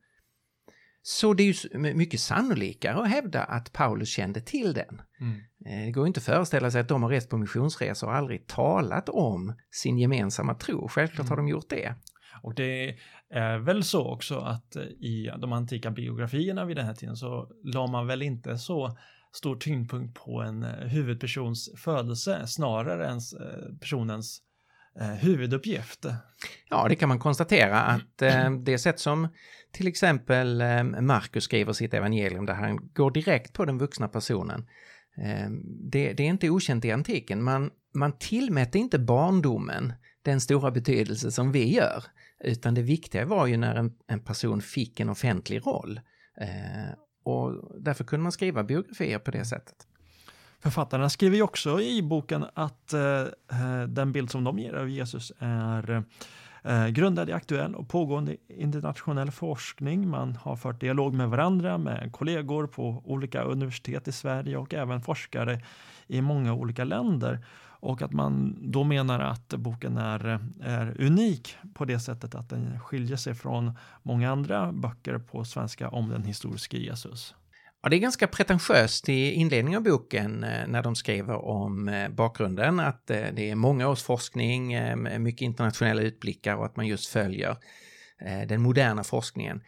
Så 1.05 1.35
det 1.35 1.43
är 1.43 1.77
ju 1.77 1.95
mycket 1.95 2.21
sannolikare 2.21 3.03
att 3.03 3.11
hävda 3.11 3.43
att 3.43 3.73
Paulus 3.73 4.09
kände 4.09 4.41
till 4.41 4.73
den. 4.73 5.03
Mm. 5.21 5.41
Det 5.85 5.91
går 5.91 6.07
inte 6.07 6.19
att 6.19 6.25
föreställa 6.25 6.71
sig 6.71 6.81
att 6.81 6.89
de 6.89 7.03
har 7.03 7.11
rest 7.11 7.31
på 7.31 7.37
missionsresor 7.37 8.07
och 8.07 8.15
aldrig 8.15 8.47
talat 8.47 9.09
om 9.09 9.55
sin 9.71 9.99
gemensamma 9.99 10.55
tro. 10.55 10.89
Självklart 10.89 11.27
mm. 11.27 11.31
har 11.31 11.37
de 11.37 11.49
gjort 11.49 11.69
det. 11.69 11.95
Och 12.43 12.55
det 12.55 12.97
är 13.31 13.59
väl 13.59 13.85
så 13.85 14.13
också 14.13 14.39
att 14.39 14.77
i 15.01 15.31
de 15.39 15.53
antika 15.53 15.91
biografierna 15.91 16.65
vid 16.65 16.77
den 16.77 16.87
här 16.87 16.95
tiden 16.95 17.17
så 17.17 17.49
la 17.65 17.87
man 17.87 18.07
väl 18.07 18.23
inte 18.23 18.59
så 18.59 18.97
stor 19.33 19.57
tyngdpunkt 19.57 20.15
på 20.15 20.41
en 20.41 20.63
eh, 20.63 20.71
huvudpersons 20.71 21.71
födelse 21.77 22.47
snarare 22.47 23.07
än 23.07 23.17
eh, 23.17 23.79
personens 23.81 24.41
eh, 25.01 25.07
huvuduppgift. 25.07 26.07
Ja, 26.71 26.89
det 26.89 26.97
kan 26.97 27.09
man 27.09 27.19
konstatera 27.19 27.81
att 27.81 28.19
det 28.65 28.79
sätt 28.79 28.99
som 28.99 29.29
till 29.73 29.87
exempel 29.87 30.61
eh, 30.61 30.85
Markus 30.85 31.45
skriver 31.45 31.73
sitt 31.73 31.95
evangelium 31.95 32.47
där 32.47 32.55
han 32.55 32.89
går 32.93 33.11
direkt 33.11 33.53
på 33.53 33.65
den 33.65 33.79
vuxna 33.79 34.09
personen. 34.09 34.67
Eh, 35.17 35.51
det, 35.93 36.13
det 36.13 36.23
är 36.23 36.29
inte 36.29 36.51
okänt 36.51 36.85
i 36.85 36.91
antiken. 36.91 37.43
Man, 37.43 37.71
man 37.95 38.19
tillmätte 38.19 38.79
inte 38.79 38.99
barndomen 38.99 39.93
den 40.23 40.41
stora 40.41 40.71
betydelse 40.71 41.31
som 41.31 41.53
vi 41.53 41.75
gör, 41.75 42.05
utan 42.45 42.75
det 42.75 42.83
viktiga 42.83 43.25
var 43.25 43.47
ju 43.47 43.57
när 43.57 43.75
en, 43.75 43.93
en 44.07 44.21
person 44.21 44.63
fick 44.63 45.01
en 45.01 45.09
offentlig 45.09 45.67
roll. 45.67 46.01
Eh, 46.41 46.95
och 47.23 47.55
därför 47.79 48.05
kunde 48.05 48.23
man 48.23 48.33
skriva 48.33 48.63
biografier 48.63 49.19
på 49.19 49.31
det 49.31 49.45
sättet. 49.45 49.87
Författarna 50.63 51.11
skriver 51.11 51.37
ju 51.37 51.43
också 51.43 51.81
i 51.81 52.03
boken 52.03 52.45
att 52.55 52.93
eh, 52.93 53.21
eh, 53.21 53.83
den 53.89 54.13
bild 54.13 54.31
som 54.31 54.45
de 54.45 54.59
ger 54.59 54.75
av 54.75 54.89
Jesus 54.89 55.33
är 55.39 56.05
eh, 56.63 56.87
grundad 56.87 57.29
i 57.29 57.33
aktuell 57.33 57.75
och 57.75 57.89
pågående 57.89 58.37
internationell 58.49 59.31
forskning. 59.31 60.09
Man 60.09 60.37
har 60.37 60.57
fört 60.57 60.81
dialog 60.81 61.15
med 61.15 61.29
varandra, 61.29 61.79
med 61.79 62.13
kollegor 62.13 62.67
på 62.67 63.03
olika 63.05 63.43
universitet 63.43 64.09
i 64.09 64.13
Sverige 64.13 64.57
och 64.57 64.75
även 64.75 65.01
forskare 65.01 65.61
i 66.07 66.21
många 66.21 66.55
olika 66.55 66.85
länder. 66.85 67.45
Och 67.83 68.03
att 68.03 68.13
man 68.13 68.59
då 68.73 68.85
menar 68.85 69.21
att 69.21 69.49
boken 69.49 69.97
är, 69.97 70.41
är 70.63 71.01
unik 71.01 71.57
på 71.75 71.85
det 71.85 72.01
sättet 72.01 72.35
att 72.35 72.49
den 72.49 72.81
skiljer 72.81 73.17
sig 73.17 73.35
från 73.35 73.73
många 74.03 74.31
andra 74.31 74.73
böcker 74.73 75.19
på 75.19 75.45
svenska 75.45 75.89
om 75.89 76.09
den 76.09 76.25
historiska 76.25 76.77
Jesus. 76.77 77.35
Ja, 77.83 77.89
det 77.89 77.97
är 77.97 78.01
ganska 78.01 78.27
pretentiöst 78.27 79.09
i 79.09 79.33
inledningen 79.33 79.79
av 79.79 79.85
boken 79.85 80.45
eh, 80.45 80.67
när 80.69 80.83
de 80.83 80.95
skriver 80.95 81.45
om 81.45 81.89
eh, 81.89 82.09
bakgrunden, 82.09 82.81
att 82.81 83.11
eh, 83.11 83.25
det 83.33 83.51
är 83.51 83.55
många 83.55 83.89
års 83.89 84.03
forskning, 84.03 84.77
mycket 85.23 85.43
internationella 85.43 86.03
utblickar 86.03 86.57
och 86.57 86.67
att 86.67 86.77
man 86.77 86.87
just 86.87 87.09
följer 87.09 87.57
den 88.49 88.63
moderna 88.63 89.05
forskningen. 89.05 89.63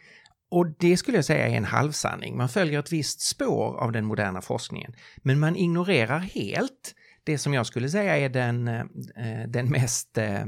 Och 0.51 0.67
det 0.79 0.97
skulle 0.97 1.17
jag 1.17 1.25
säga 1.25 1.47
är 1.47 1.57
en 1.57 1.65
halvsanning. 1.65 2.37
Man 2.37 2.49
följer 2.49 2.79
ett 2.79 2.91
visst 2.91 3.21
spår 3.21 3.77
av 3.77 3.91
den 3.91 4.05
moderna 4.05 4.41
forskningen, 4.41 4.93
men 5.17 5.39
man 5.39 5.55
ignorerar 5.55 6.19
helt 6.19 6.95
det 7.25 7.37
som 7.37 7.53
jag 7.53 7.65
skulle 7.65 7.89
säga 7.89 8.17
är 8.17 8.29
den, 8.29 8.67
eh, 8.67 8.81
eh, 9.15 9.47
den 9.47 9.69
mest 9.69 10.17
eh, 10.17 10.45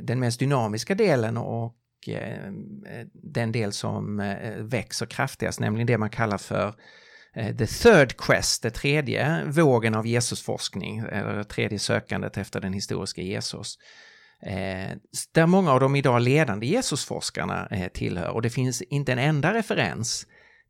den 0.00 0.20
mest 0.20 0.38
dynamiska 0.38 0.94
delen 0.94 1.36
och 1.36 1.74
den 3.12 3.52
del 3.52 3.72
som 3.72 4.16
växer 4.58 5.06
kraftigast, 5.06 5.60
nämligen 5.60 5.86
det 5.86 5.98
man 5.98 6.10
kallar 6.10 6.38
för 6.38 6.74
The 7.34 7.66
Third 7.66 8.16
Quest, 8.16 8.62
det 8.62 8.70
tredje 8.70 9.44
vågen 9.44 9.94
av 9.94 10.06
Jesusforskning, 10.06 10.98
eller 10.98 11.36
det 11.36 11.44
tredje 11.44 11.78
sökandet 11.78 12.36
efter 12.36 12.60
den 12.60 12.72
historiska 12.72 13.22
Jesus. 13.22 13.78
där 15.32 15.46
många 15.46 15.72
av 15.72 15.80
de 15.80 15.96
idag 15.96 16.22
ledande 16.22 16.66
Jesusforskarna 16.66 17.68
tillhör 17.94 18.28
och 18.28 18.42
det 18.42 18.50
finns 18.50 18.82
inte 18.82 19.12
en 19.12 19.18
enda 19.18 19.54
referens 19.54 20.26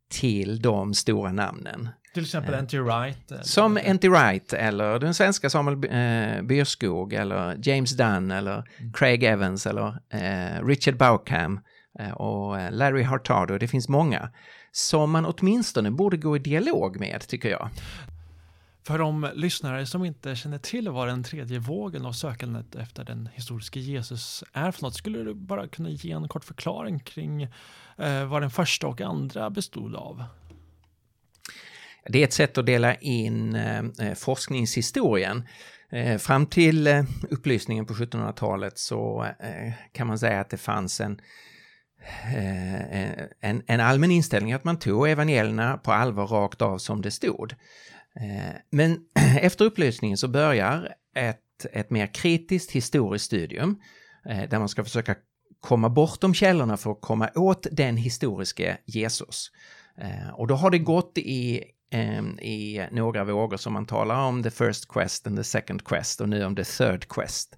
till 0.09 0.61
de 0.61 0.93
stora 0.93 1.31
namnen. 1.31 1.89
Till 2.13 2.23
exempel 2.23 2.53
N.T. 2.53 2.79
Wright? 2.79 3.31
Som 3.41 3.77
N.T. 3.83 4.09
Wright 4.09 4.53
eller 4.53 4.99
den 4.99 5.13
svenska 5.13 5.49
Samuel 5.49 5.75
eh, 5.75 6.41
Byrskog 6.41 7.13
eller 7.13 7.57
James 7.63 7.97
Dunn 7.97 8.31
eller 8.31 8.53
mm. 8.79 8.93
Craig 8.93 9.23
Evans 9.23 9.67
eller 9.67 9.87
eh, 10.13 10.65
Richard 10.65 10.97
Bauckham 10.97 11.59
eh, 11.99 12.11
och 12.11 12.59
eh, 12.59 12.71
Larry 12.71 13.03
Hartardo. 13.03 13.57
Det 13.57 13.67
finns 13.67 13.89
många 13.89 14.29
som 14.71 15.11
man 15.11 15.25
åtminstone 15.25 15.91
borde 15.91 16.17
gå 16.17 16.35
i 16.35 16.39
dialog 16.39 16.99
med, 16.99 17.27
tycker 17.27 17.49
jag. 17.49 17.69
För 18.89 18.97
de 18.97 19.31
lyssnare 19.33 19.85
som 19.85 20.05
inte 20.05 20.35
känner 20.35 20.57
till 20.57 20.89
vad 20.89 21.07
den 21.07 21.23
tredje 21.23 21.59
vågen 21.59 22.05
av 22.05 22.11
sökandet 22.11 22.75
efter 22.75 23.03
den 23.03 23.29
historiska 23.33 23.79
Jesus 23.79 24.43
är 24.53 24.71
för 24.71 24.83
något, 24.83 24.95
skulle 24.95 25.23
du 25.23 25.33
bara 25.33 25.67
kunna 25.67 25.89
ge 25.89 26.11
en 26.11 26.27
kort 26.27 26.43
förklaring 26.43 26.99
kring 26.99 27.43
eh, 27.97 28.25
vad 28.25 28.41
den 28.41 28.49
första 28.49 28.87
och 28.87 29.01
andra 29.01 29.49
bestod 29.49 29.95
av? 29.95 30.23
Det 32.05 32.19
är 32.19 32.23
ett 32.23 32.33
sätt 32.33 32.57
att 32.57 32.65
dela 32.65 32.95
in 32.95 33.55
eh, 33.55 33.79
eh 33.79 34.13
forskningshistorien. 34.13 35.43
Eh, 35.91 36.17
fram 36.17 36.45
till 36.45 36.87
eh, 36.87 37.03
upplysningen 37.29 37.85
på 37.85 37.93
1700-talet 37.93 38.77
så 38.77 39.23
eh, 39.39 39.73
kan 39.91 40.07
man 40.07 40.19
säga 40.19 40.39
att 40.39 40.49
det 40.49 40.57
fanns 40.57 41.01
en, 41.01 41.21
eh, 42.35 43.11
en, 43.39 43.63
en, 43.67 43.79
allmän 43.79 44.11
inställning 44.11 44.53
att 44.53 44.63
man 44.63 44.79
tog 44.79 45.09
evangelierna 45.09 45.77
på 45.77 45.91
allvar 45.91 46.27
rakt 46.27 46.61
av 46.61 46.77
som 46.77 47.01
det 47.01 47.11
stod. 47.11 47.53
Eh, 48.15 48.55
men 48.69 48.99
efter 49.39 49.65
upplysningen 49.65 50.17
så 50.17 50.27
börjar 50.27 50.95
ett, 51.15 51.65
ett 51.73 51.89
mer 51.89 52.13
kritiskt 52.13 52.71
historiskt 52.71 53.25
studium 53.25 53.81
eh, 54.25 54.49
där 54.49 54.59
man 54.59 54.69
ska 54.69 54.83
försöka 54.83 55.15
komma 55.59 55.89
bortom 55.89 56.33
källorna 56.33 56.77
för 56.77 56.91
att 56.91 57.01
komma 57.01 57.29
åt 57.35 57.67
den 57.71 57.97
historiske 57.97 58.77
Jesus. 58.85 59.51
Eh, 59.97 60.29
och 60.33 60.47
då 60.47 60.55
har 60.55 60.69
det 60.69 60.79
gått 60.79 61.17
i 61.17 61.63
ehm, 61.91 62.39
i 62.39 62.87
några 62.91 63.23
vågor 63.23 63.57
som 63.57 63.73
man 63.73 63.85
talar 63.85 64.25
om 64.25 64.43
the 64.43 64.51
first 64.51 64.87
quest 64.87 65.27
and 65.27 65.37
the 65.37 65.43
second 65.43 65.85
quest 65.85 66.21
och 66.21 66.29
nu 66.29 66.45
om 66.45 66.55
the 66.55 66.63
third 66.63 67.07
quest. 67.07 67.57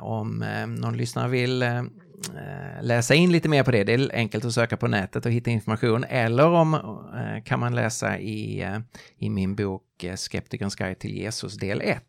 Om 0.00 0.42
ehm, 0.42 0.74
någon 0.74 0.96
lyssnare 0.96 1.28
vill 1.28 1.62
ehm, 1.62 1.90
Eh, 2.34 2.82
läsa 2.82 3.14
in 3.14 3.32
lite 3.32 3.48
mer 3.48 3.64
på 3.64 3.70
det, 3.70 3.84
det 3.84 3.92
är 3.92 4.10
enkelt 4.14 4.44
att 4.44 4.52
söka 4.52 4.76
på 4.76 4.88
nätet 4.88 5.26
och 5.26 5.32
hitta 5.32 5.50
information, 5.50 6.04
eller 6.04 6.46
om 6.46 6.74
eh, 6.74 7.44
kan 7.44 7.60
man 7.60 7.74
läsa 7.74 8.18
i, 8.18 8.62
eh, 8.62 8.78
i 9.16 9.30
min 9.30 9.54
bok 9.54 9.84
Skeptikerns 10.16 10.76
guide 10.76 10.98
till 10.98 11.16
Jesus 11.16 11.56
del 11.56 11.80
1, 11.80 12.02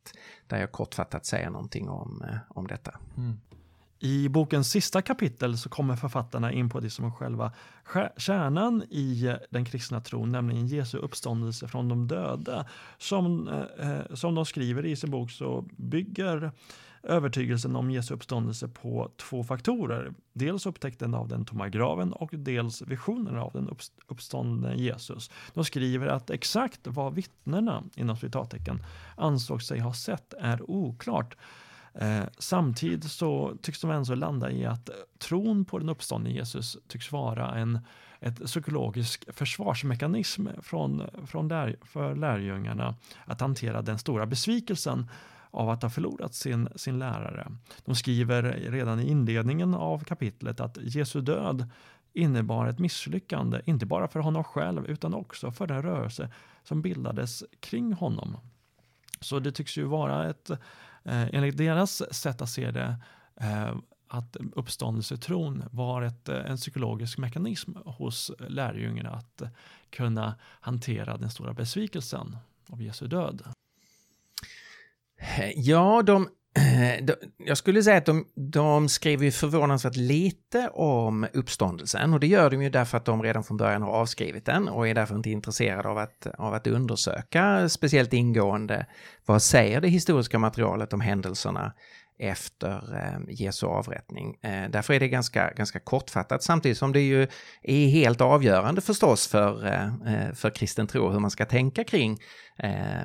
där 0.48 0.60
jag 0.60 0.72
kortfattat 0.72 1.26
säger 1.26 1.50
någonting 1.50 1.90
om, 1.90 2.24
om 2.50 2.68
detta. 2.68 3.00
Mm. 3.18 3.40
I 4.02 4.30
bokens 4.30 4.72
sista 4.72 5.02
kapitel 5.02 5.58
så 5.58 5.70
kommer 5.70 5.96
författarna 5.96 6.52
in 6.52 6.70
på 6.70 6.80
det 6.80 6.90
som 6.90 7.06
är 7.06 7.12
själva 7.12 7.52
kärnan 8.18 8.84
i 8.84 9.36
den 9.50 9.66
kristna 9.66 10.02
tron, 10.02 10.32
nämligen 10.32 10.68
Jesu 10.68 10.98
uppståndelse 10.98 11.68
från 11.68 11.90
de 11.90 12.08
döda. 12.08 12.66
Som, 12.98 13.48
eh, 13.80 14.16
som 14.16 14.36
de 14.36 14.46
skriver 14.46 14.86
i 14.86 14.96
sin 14.96 15.12
bok 15.12 15.32
så 15.32 15.66
bygger 15.78 16.52
övertygelsen 17.04 17.76
om 17.76 17.92
Jesu 17.92 18.14
uppståndelse 18.14 18.68
på 18.68 19.12
två 19.18 19.44
faktorer. 19.44 20.14
Dels 20.34 20.66
upptäckten 20.66 21.14
av 21.14 21.28
den 21.28 21.46
tomma 21.46 21.70
graven 21.70 22.14
och 22.14 22.30
dels 22.34 22.82
visionen 22.82 23.38
av 23.38 23.52
den 23.54 23.70
uppståndne 24.08 24.76
Jesus. 24.76 25.32
De 25.54 25.66
skriver 25.66 26.08
att 26.08 26.30
exakt 26.30 26.80
vad 26.84 27.14
vittnena, 27.14 27.84
inom 27.96 28.18
citattecken, 28.18 28.84
ansåg 29.18 29.64
sig 29.64 29.80
ha 29.80 29.94
sett 29.94 30.34
är 30.34 30.72
oklart. 30.72 31.38
Eh, 31.94 32.24
samtidigt 32.38 33.12
så 33.12 33.58
tycks 33.62 33.82
de 33.82 33.92
ändå 33.92 34.16
landa 34.16 34.52
i 34.52 34.66
att 34.66 34.90
tron 35.18 35.66
på 35.66 35.80
den 35.80 35.90
uppståndne 35.90 36.30
Jesus 36.30 36.78
tycks 36.88 37.12
vara 37.12 37.56
en 37.56 37.80
ett 38.20 38.46
psykologisk 38.46 39.26
försvarsmekanism 39.36 40.48
från, 40.62 41.04
från 41.28 41.48
lär, 41.48 41.76
för 41.82 42.16
lärjungarna 42.16 42.96
att 43.26 43.42
hantera 43.42 43.82
den 43.82 44.00
stora 44.00 44.26
besvikelsen 44.26 45.10
av 45.52 45.70
att 45.70 45.82
ha 45.82 45.90
förlorat 45.90 46.34
sin, 46.34 46.70
sin 46.76 47.00
lärare. 47.00 47.52
De 47.86 47.96
skriver 47.96 48.44
redan 48.44 49.00
i 49.00 49.10
inledningen 49.10 49.74
av 49.74 50.04
kapitlet 50.04 50.60
att 50.60 50.78
Jesu 50.82 51.22
död 51.22 51.70
innebar 52.14 52.68
ett 52.68 52.80
misslyckande, 52.80 53.62
inte 53.66 53.86
bara 53.86 54.08
för 54.08 54.20
honom 54.20 54.44
själv 54.44 54.86
utan 54.86 55.14
också 55.14 55.52
för 55.52 55.68
den 55.68 55.82
rörelse 55.82 56.32
som 56.64 56.82
bildades 56.82 57.44
kring 57.60 57.94
honom. 57.94 58.38
Så 59.20 59.40
det 59.40 59.52
tycks 59.52 59.78
ju 59.78 59.84
vara 59.84 60.30
ett, 60.30 60.50
eh, 60.50 60.58
enligt 61.36 61.58
deras 61.58 62.14
sätt 62.16 62.42
att 62.42 62.50
se 62.50 62.72
det, 62.72 62.98
eh, 63.36 63.76
att 64.08 64.38
uppståndelsetron 64.56 65.64
var 65.72 66.02
ett, 66.02 66.30
eh, 66.30 66.52
en 66.52 66.58
psykologisk 66.58 67.18
mekanism 67.18 67.72
hos 67.86 68.32
lärjungarna 68.40 69.10
att 69.10 69.42
kunna 69.90 70.36
hantera 70.42 71.18
den 71.18 71.30
stora 71.30 71.54
besvikelsen 71.54 72.38
av 72.70 72.82
Jesu 72.82 73.08
död. 73.08 73.44
Ja, 75.56 76.02
de, 76.02 76.28
de, 77.02 77.14
jag 77.38 77.58
skulle 77.58 77.84
säga 77.84 77.98
att 77.98 78.06
de, 78.06 78.26
de 78.36 78.90
skriver 78.90 79.26
ju 79.26 79.32
förvånansvärt 79.32 79.96
lite 79.96 80.70
om 80.74 81.28
uppståndelsen. 81.34 82.14
Och 82.14 82.20
det 82.20 82.28
gör 82.28 82.50
de 82.50 82.62
ju 82.62 82.70
därför 82.70 82.98
att 82.98 83.06
de 83.06 83.24
redan 83.24 83.44
från 83.44 83.58
början 83.58 83.82
har 83.82 83.92
avskrivit 83.92 84.46
den 84.46 84.68
och 84.68 84.88
är 84.88 84.96
därför 84.96 85.16
inte 85.16 85.30
intresserade 85.30 85.90
av 85.90 85.98
att, 85.98 86.28
av 86.38 86.54
att 86.54 86.68
undersöka 86.68 87.70
speciellt 87.70 88.14
ingående 88.14 88.86
vad 89.26 89.42
säger 89.42 89.82
det 89.82 89.88
historiska 89.88 90.40
materialet 90.40 90.94
om 90.94 91.02
händelserna 91.02 91.74
efter 92.20 92.96
eh, 92.96 93.20
Jesu 93.28 93.66
avrättning. 93.66 94.38
Eh, 94.42 94.70
därför 94.70 94.94
är 94.94 95.00
det 95.00 95.08
ganska, 95.08 95.54
ganska 95.54 95.80
kortfattat 95.80 96.44
samtidigt 96.44 96.78
som 96.78 96.94
det 96.94 97.02
ju 97.02 97.28
är 97.62 97.88
helt 97.88 98.22
avgörande 98.22 98.82
förstås 98.82 99.28
för, 99.28 99.68
eh, 99.68 100.34
för 100.34 100.50
kristen 100.50 100.88
tro 100.88 101.10
hur 101.10 101.20
man 101.20 101.32
ska 101.32 101.46
tänka 101.46 101.84
kring 101.84 102.20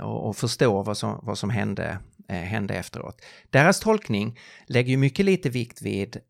och, 0.02 0.28
och, 0.28 0.37
förstå 0.37 0.83
vad 0.83 0.97
som, 0.97 1.21
vad 1.23 1.38
som 1.38 1.50
hände, 1.50 1.99
hände 2.28 2.75
efteråt. 2.75 3.16
Deras 3.50 3.80
tolkning 3.80 4.38
lägger 4.66 4.90
ju 4.90 4.97
mycket 4.97 5.25
lite 5.25 5.50
vikt 5.50 5.83
vid 5.83 6.21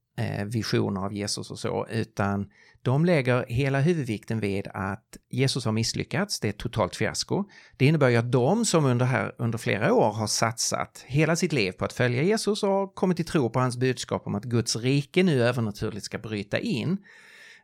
visioner 0.47 1.01
av 1.01 1.13
Jesus 1.13 1.51
och 1.51 1.59
så, 1.59 1.87
utan 1.91 2.51
de 2.85 3.05
lägger 3.05 3.45
hela 3.49 3.81
huvudvikten 3.81 4.41
vid 4.41 4.69
att 4.75 5.17
Jesus 5.31 5.65
har 5.65 5.73
misslyckats, 5.73 6.41
det 6.41 6.49
är 6.49 6.51
ett 6.51 6.59
totalt 6.59 6.97
fiasko. 6.97 7.45
Det 7.77 7.87
innebär 7.87 8.09
ju 8.09 8.17
att 8.17 8.33
de 8.33 8.65
som 8.65 8.85
under, 8.85 9.07
här, 9.07 9.35
under 9.39 9.59
flera 9.59 9.93
år 9.93 10.13
har 10.13 10.27
satsat 10.27 11.05
hela 11.07 11.37
sitt 11.37 11.53
liv 11.53 11.73
på 11.73 11.85
att 11.85 11.93
följa 11.93 12.23
Jesus 12.23 12.63
och 12.63 12.69
har 12.69 12.87
kommit 12.87 13.17
till 13.17 13.27
tro 13.27 13.51
på 13.51 13.61
hans 13.61 13.77
budskap 13.77 14.27
om 14.27 14.35
att 14.35 14.45
Guds 14.45 14.77
rike 14.77 15.23
nu 15.23 15.43
övernaturligt 15.43 16.05
ska 16.05 16.19
bryta 16.19 16.59
in, 16.59 16.99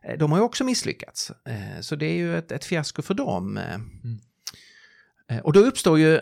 eh, 0.03 0.17
de 0.17 0.31
har 0.31 0.39
ju 0.39 0.43
också 0.43 0.63
misslyckats. 0.63 1.31
Eh, 1.47 1.81
så 1.81 1.95
det 1.95 2.05
är 2.05 2.15
ju 2.15 2.37
ett, 2.37 2.51
ett 2.51 2.65
fiasko 2.65 3.01
för 3.01 3.13
dem. 3.13 3.57
Eh, 3.57 3.73
mm. 3.73 4.19
Och 5.43 5.53
då 5.53 5.59
uppstår 5.59 5.99
ju 5.99 6.21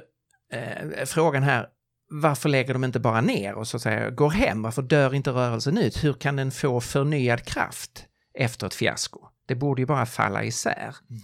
frågan 1.05 1.43
här, 1.43 1.67
varför 2.09 2.49
lägger 2.49 2.73
de 2.73 2.83
inte 2.83 2.99
bara 2.99 3.21
ner 3.21 3.53
och 3.53 3.67
så 3.67 3.77
att 3.77 3.83
säga 3.83 4.09
går 4.09 4.29
hem? 4.29 4.61
Varför 4.61 4.81
dör 4.81 5.13
inte 5.13 5.29
rörelsen 5.29 5.77
ut? 5.77 6.03
Hur 6.03 6.13
kan 6.13 6.35
den 6.35 6.51
få 6.51 6.81
förnyad 6.81 7.45
kraft? 7.45 8.08
Efter 8.33 8.67
ett 8.67 8.73
fiasko. 8.73 9.27
Det 9.45 9.55
borde 9.55 9.81
ju 9.81 9.85
bara 9.85 10.05
falla 10.05 10.43
isär. 10.43 10.95
Mm. 11.09 11.21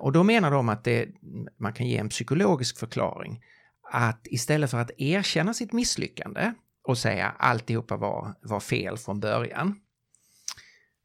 Och 0.00 0.12
då 0.12 0.22
menar 0.22 0.50
de 0.50 0.68
att 0.68 0.84
det, 0.84 1.08
man 1.56 1.72
kan 1.72 1.86
ge 1.86 1.96
en 1.96 2.08
psykologisk 2.08 2.78
förklaring. 2.78 3.44
Att 3.92 4.26
istället 4.26 4.70
för 4.70 4.78
att 4.78 4.90
erkänna 4.98 5.54
sitt 5.54 5.72
misslyckande 5.72 6.52
och 6.84 6.98
säga 6.98 7.34
alltihopa 7.38 7.96
var, 7.96 8.34
var 8.42 8.60
fel 8.60 8.98
från 8.98 9.20
början, 9.20 9.80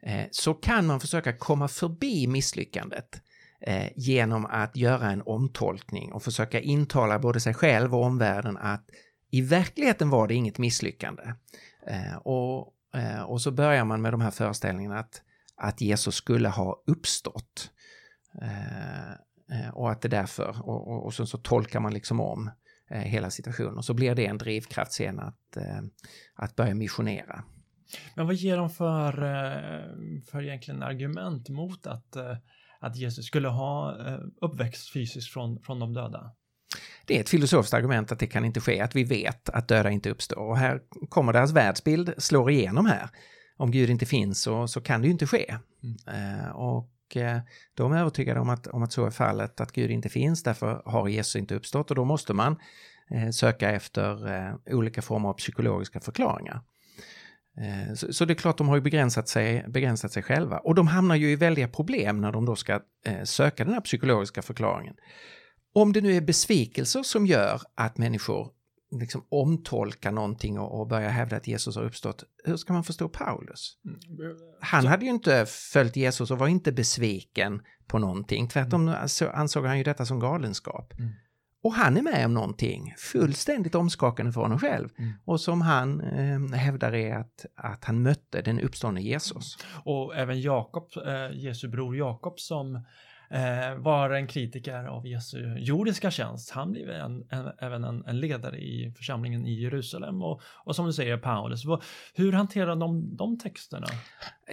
eh, 0.03 0.25
så 0.31 0.53
kan 0.53 0.85
man 0.85 0.99
försöka 0.99 1.37
komma 1.37 1.67
förbi 1.67 2.27
misslyckandet 2.27 3.21
eh, 3.61 3.87
genom 3.95 4.45
att 4.45 4.75
göra 4.75 5.11
en 5.11 5.21
omtolkning 5.21 6.11
och 6.11 6.23
försöka 6.23 6.59
intala 6.59 7.19
både 7.19 7.39
sig 7.39 7.53
själv 7.53 7.95
och 7.95 8.03
omvärlden 8.03 8.57
att 8.57 8.89
i 9.31 9.41
verkligheten 9.41 10.09
var 10.09 10.27
det 10.27 10.33
inget 10.33 10.57
misslyckande. 10.57 11.23
Och 12.23 12.73
Eh, 12.93 13.21
och 13.21 13.41
så 13.41 13.51
börjar 13.51 13.85
man 13.85 14.01
med 14.01 14.13
de 14.13 14.21
här 14.21 14.31
föreställningarna 14.31 14.99
att, 14.99 15.21
att 15.55 15.81
Jesus 15.81 16.15
skulle 16.15 16.49
ha 16.49 16.83
uppstått. 16.87 17.71
Eh, 18.41 19.11
eh 19.11 19.69
och 19.73 19.91
att 19.91 20.01
det 20.01 20.07
därför, 20.07 20.69
och, 20.69 20.87
och, 20.87 21.05
och 21.05 21.13
så, 21.13 21.25
så 21.25 21.37
tolkar 21.37 21.79
man 21.79 21.93
liksom 21.93 22.19
om 22.19 22.51
eh, 22.89 23.01
hela 23.01 23.29
situationen. 23.29 23.77
Och 23.77 23.85
så 23.85 23.93
blir 23.93 24.15
det 24.15 24.25
en 24.25 24.37
drivkraft 24.37 24.93
sen 24.93 25.19
att, 25.19 25.57
eh, 25.57 25.81
att 26.35 26.55
börja 26.55 26.75
missionera. 26.75 27.43
Men 28.15 28.25
vad 28.25 28.35
ger 28.35 28.57
de 28.57 28.69
för, 28.69 29.13
för 30.31 30.43
egentligen 30.43 30.83
argument 30.83 31.49
mot 31.49 31.87
att, 31.87 32.15
att 32.79 32.95
Jesus 32.95 33.25
skulle 33.25 33.47
ha 33.47 33.97
uppväxt 34.41 34.93
fysiskt 34.93 35.33
från, 35.33 35.61
från 35.61 35.79
de 35.79 35.93
döda? 35.93 36.31
Det 37.11 37.17
är 37.17 37.21
ett 37.21 37.29
filosofiskt 37.29 37.73
argument 37.73 38.11
att 38.11 38.19
det 38.19 38.27
kan 38.27 38.45
inte 38.45 38.59
ske, 38.59 38.81
att 38.81 38.95
vi 38.95 39.03
vet 39.03 39.49
att 39.49 39.67
döda 39.67 39.89
inte 39.89 40.09
uppstår. 40.09 40.37
Och 40.37 40.57
här 40.57 40.81
kommer 41.09 41.33
deras 41.33 41.51
världsbild, 41.51 42.13
slår 42.17 42.51
igenom 42.51 42.85
här. 42.85 43.09
Om 43.57 43.71
Gud 43.71 43.89
inte 43.89 44.05
finns 44.05 44.41
så, 44.41 44.67
så 44.67 44.81
kan 44.81 45.01
det 45.01 45.07
ju 45.07 45.11
inte 45.11 45.27
ske. 45.27 45.55
Mm. 45.83 46.39
Uh, 46.39 46.49
och 46.49 47.15
uh, 47.15 47.37
de 47.73 47.91
är 47.91 47.99
övertygade 47.99 48.39
om 48.39 48.49
att, 48.49 48.67
om 48.67 48.83
att 48.83 48.93
så 48.93 49.05
är 49.05 49.09
fallet, 49.09 49.61
att 49.61 49.71
Gud 49.71 49.91
inte 49.91 50.09
finns, 50.09 50.43
därför 50.43 50.81
har 50.85 51.07
Jesus 51.07 51.35
inte 51.35 51.55
uppstått 51.55 51.89
och 51.89 51.95
då 51.95 52.05
måste 52.05 52.33
man 52.33 52.57
uh, 53.15 53.29
söka 53.29 53.69
efter 53.71 54.17
olika 54.73 55.01
former 55.01 55.29
av 55.29 55.33
psykologiska 55.33 55.99
förklaringar. 55.99 56.61
Så, 57.95 58.13
så, 58.13 58.25
det 58.25 58.33
är 58.33 58.35
klart, 58.35 58.57
de 58.57 58.67
har 58.69 58.75
ju 58.75 58.81
begränsat 58.81 59.27
sig, 59.27 59.65
begränsat 59.67 60.11
sig 60.11 60.23
själva. 60.23 60.57
Och 60.57 60.75
de 60.75 60.87
hamnar 60.87 61.15
ju 61.15 61.31
i 61.31 61.35
väldiga 61.35 61.67
problem 61.67 62.21
när 62.21 62.31
de 62.31 62.45
då 62.45 62.55
ska 62.55 62.79
söka 63.23 63.65
den 63.65 63.73
här 63.73 63.81
psykologiska 63.81 64.41
förklaringen. 64.41 64.95
Om 65.73 65.93
det 65.93 66.01
nu 66.01 66.15
är 66.15 66.21
besvikelser 66.21 67.03
som 67.03 67.25
gör 67.25 67.61
att 67.75 67.97
människor 67.97 68.51
liksom 68.99 69.25
omtolkar 69.29 70.11
någonting 70.11 70.59
och, 70.59 70.79
och 70.79 70.87
börjar 70.87 71.09
hävda 71.09 71.35
att 71.35 71.47
Jesus 71.47 71.75
har 71.75 71.83
uppstått, 71.83 72.23
hur 72.43 72.57
ska 72.57 72.73
man 72.73 72.83
förstå 72.83 73.09
Paulus? 73.09 73.77
Mm. 73.85 74.37
Han 74.61 74.87
hade 74.87 75.05
ju 75.05 75.11
inte 75.11 75.45
följt 75.73 75.95
Jesus 75.95 76.31
och 76.31 76.39
var 76.39 76.47
inte 76.47 76.71
besviken 76.71 77.61
på 77.87 77.99
någonting. 77.99 78.47
Tvärtom 78.47 78.87
mm. 78.87 79.09
ansåg 79.33 79.65
han 79.65 79.77
ju 79.77 79.83
detta 79.83 80.05
som 80.05 80.19
galenskap. 80.19 80.93
Mm. 80.99 81.11
Och 81.63 81.73
han 81.73 81.97
är 81.97 82.01
med 82.01 82.25
om 82.25 82.33
någonting 82.33 82.93
fullständigt 82.97 83.75
omskakande 83.75 84.31
för 84.31 84.41
honom 84.41 84.59
själv. 84.59 84.89
Mm. 84.97 85.11
Och 85.25 85.41
som 85.41 85.61
han 85.61 86.01
eh, 86.01 86.57
hävdar 86.57 86.95
är 86.95 87.15
att, 87.15 87.45
att 87.55 87.85
han 87.85 88.01
mötte 88.01 88.41
den 88.41 88.59
uppståndne 88.59 89.01
Jesus. 89.01 89.57
Och 89.85 90.15
även 90.15 90.41
Jakob, 90.41 90.89
eh, 91.05 91.37
Jesu 91.37 91.67
bror 91.67 91.97
Jakob 91.97 92.39
som 92.39 92.85
eh, 93.31 93.75
var 93.75 94.09
en 94.09 94.27
kritiker 94.27 94.85
av 94.85 95.07
Jesu 95.07 95.55
jordiska 95.57 96.11
tjänst. 96.11 96.51
Han 96.51 96.71
blev 96.71 96.89
en, 96.89 97.25
en, 97.29 97.51
även 97.59 97.83
en, 97.83 98.05
en, 98.05 98.19
ledare 98.19 98.57
i 98.57 98.93
församlingen 98.97 99.45
i 99.45 99.61
Jerusalem 99.61 100.21
och, 100.21 100.41
och 100.63 100.75
som 100.75 100.85
du 100.85 100.93
säger 100.93 101.17
Paulus. 101.17 101.63
Hur 102.13 102.31
hanterar 102.31 102.75
de 102.75 103.15
de 103.15 103.37
texterna? 103.39 103.87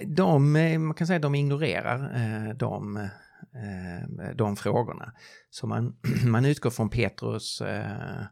De, 0.07 0.55
eh, 0.55 0.79
man 0.79 0.93
kan 0.93 1.07
säga 1.07 1.19
de 1.19 1.35
ignorerar 1.35 2.15
eh, 2.15 2.55
de, 2.55 2.97
eh, 2.97 4.35
de 4.35 4.55
frågorna. 4.55 5.13
Så 5.49 5.67
man, 5.67 5.95
man 6.25 6.45
utgår 6.45 6.69
från 6.69 6.89
Petrus, 6.89 7.61
eh, 7.61 8.23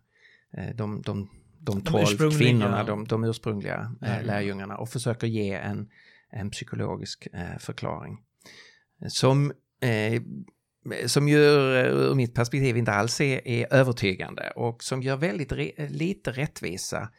de, 0.76 1.02
de, 1.02 1.30
de 1.60 1.82
tolv 1.82 2.38
kvinnorna, 2.38 2.84
de, 2.84 3.06
de 3.06 3.24
ursprungliga 3.24 3.96
eh, 4.02 4.24
lärjungarna 4.24 4.78
och 4.78 4.90
försöker 4.90 5.28
ge 5.28 5.54
en, 5.54 5.90
en 6.30 6.50
psykologisk 6.50 7.28
förklaring. 7.60 8.18
Som 9.08 9.52
eh, 9.82 10.22
som 11.06 11.28
ju 11.28 11.76
eh, 11.78 11.86
ur 11.86 12.16
mitt 12.16 12.34
perspektiv 12.34 12.78
inte 12.78 12.92
alls 12.92 13.22
är, 13.22 13.48
är 13.48 13.74
övertygande 13.74 14.52
och 14.56 14.84
som 14.84 15.02
gör 15.02 15.18
väldigt 15.18 15.52
re, 15.52 15.72
lite 15.90 16.32
rättvisa 16.32 17.10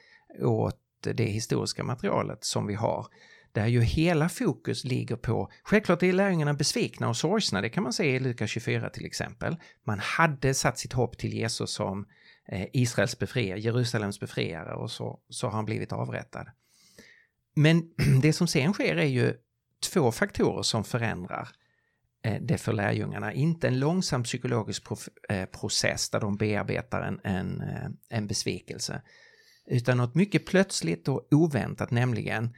åt 0.40 0.80
det 1.00 1.24
historiska 1.24 1.84
materialet 1.84 2.44
som 2.44 2.66
vi 2.66 2.74
har. 2.74 3.06
Där 3.52 3.66
ju 3.66 3.80
hela 3.80 4.28
fokus 4.28 4.84
ligger 4.84 5.16
på, 5.16 5.50
självklart 5.62 6.02
är 6.02 6.12
lärjungarna 6.12 6.54
besvikna 6.54 7.08
och 7.08 7.16
sorgsna, 7.16 7.60
det 7.60 7.68
kan 7.68 7.82
man 7.82 7.92
se 7.92 8.16
i 8.16 8.20
Lukas 8.20 8.50
24 8.50 8.90
till 8.90 9.06
exempel. 9.06 9.56
Man 9.84 9.98
hade 9.98 10.54
satt 10.54 10.78
sitt 10.78 10.92
hopp 10.92 11.18
till 11.18 11.34
Jesus 11.34 11.70
som 11.70 12.06
eh, 12.48 12.66
Israels 12.72 13.18
befriare, 13.18 13.60
Jerusalems 13.60 14.20
befriare 14.20 14.74
och 14.74 14.90
så, 14.90 15.20
så 15.28 15.46
har 15.46 15.52
han 15.52 15.64
blivit 15.64 15.92
avrättad. 15.92 16.46
Men 17.54 17.90
det 18.22 18.32
som 18.32 18.46
sen 18.46 18.72
sker 18.72 18.96
är 18.96 19.04
ju 19.04 19.34
två 19.92 20.12
faktorer 20.12 20.62
som 20.62 20.84
förändrar 20.84 21.40
eh, 21.42 21.48
det 22.40 22.58
för 22.58 22.72
lärjungarna. 22.72 23.32
Inte 23.32 23.68
en 23.68 23.80
långsam 23.80 24.22
psykologisk 24.22 24.84
eh, 25.28 25.44
process 25.44 26.10
där 26.10 26.20
de 26.20 26.36
bearbetar 26.36 27.02
en, 27.02 27.20
en, 27.24 27.60
eh, 27.60 27.90
en 28.08 28.26
besvikelse. 28.26 29.02
Utan 29.66 29.96
något 29.96 30.14
mycket 30.14 30.46
plötsligt 30.46 31.08
och 31.08 31.28
oväntat, 31.30 31.90
nämligen 31.90 32.54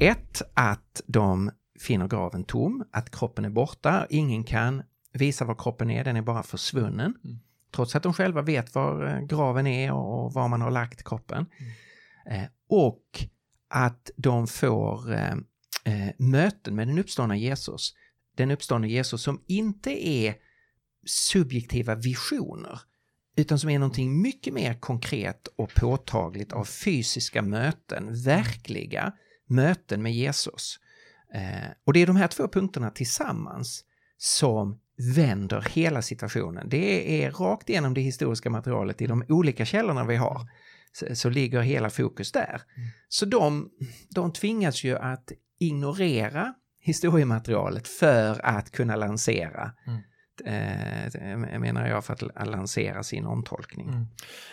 ett, 0.00 0.42
att 0.54 1.02
de 1.06 1.50
finner 1.80 2.08
graven 2.08 2.44
tom, 2.44 2.84
att 2.90 3.10
kroppen 3.10 3.44
är 3.44 3.50
borta, 3.50 4.06
ingen 4.10 4.44
kan 4.44 4.82
visa 5.12 5.44
var 5.44 5.54
kroppen 5.54 5.90
är, 5.90 6.04
den 6.04 6.16
är 6.16 6.22
bara 6.22 6.42
försvunnen. 6.42 7.14
Mm. 7.24 7.38
Trots 7.74 7.96
att 7.96 8.02
de 8.02 8.12
själva 8.14 8.42
vet 8.42 8.74
var 8.74 9.20
graven 9.26 9.66
är 9.66 9.92
och 9.92 10.32
var 10.32 10.48
man 10.48 10.60
har 10.60 10.70
lagt 10.70 11.04
kroppen. 11.04 11.46
Mm. 12.26 12.46
Och 12.68 13.26
att 13.68 14.10
de 14.16 14.46
får 14.46 15.12
eh, 15.12 15.34
eh, 15.84 16.10
möten 16.18 16.74
med 16.74 16.88
den 16.88 16.98
uppståndna 16.98 17.36
Jesus. 17.36 17.94
Den 18.34 18.50
uppståndna 18.50 18.86
Jesus 18.86 19.22
som 19.22 19.42
inte 19.46 20.08
är 20.08 20.34
subjektiva 21.06 21.94
visioner 21.94 22.80
utan 23.36 23.58
som 23.58 23.70
är 23.70 23.78
någonting 23.78 24.22
mycket 24.22 24.54
mer 24.54 24.74
konkret 24.74 25.48
och 25.56 25.74
påtagligt 25.74 26.52
av 26.52 26.64
fysiska 26.64 27.42
möten, 27.42 28.22
verkliga 28.24 29.12
möten 29.46 30.02
med 30.02 30.14
Jesus. 30.14 30.78
Eh, 31.34 31.70
och 31.84 31.92
det 31.92 32.02
är 32.02 32.06
de 32.06 32.16
här 32.16 32.28
två 32.28 32.48
punkterna 32.48 32.90
tillsammans 32.90 33.84
som 34.16 34.80
vänder 35.16 35.66
hela 35.70 36.02
situationen. 36.02 36.68
Det 36.68 37.24
är 37.24 37.30
rakt 37.30 37.70
igenom 37.70 37.94
det 37.94 38.00
historiska 38.00 38.50
materialet 38.50 39.02
i 39.02 39.06
de 39.06 39.24
olika 39.28 39.64
källorna 39.64 40.04
vi 40.04 40.16
har 40.16 40.48
så, 40.92 41.16
så 41.16 41.30
ligger 41.30 41.60
hela 41.60 41.90
fokus 41.90 42.32
där. 42.32 42.62
Mm. 42.76 42.88
Så 43.08 43.26
de, 43.26 43.70
de 44.10 44.32
tvingas 44.32 44.84
ju 44.84 44.96
att 44.98 45.32
ignorera 45.58 46.54
historiematerialet 46.84 47.88
för 47.88 48.46
att 48.46 48.70
kunna 48.70 48.96
lansera 48.96 49.72
mm. 49.86 50.00
Eh, 50.44 51.58
menar 51.58 51.86
jag, 51.86 52.04
för 52.04 52.12
att 52.12 52.46
lansera 52.48 53.02
sin 53.02 53.26
omtolkning. 53.26 53.88
Mm. 53.88 54.06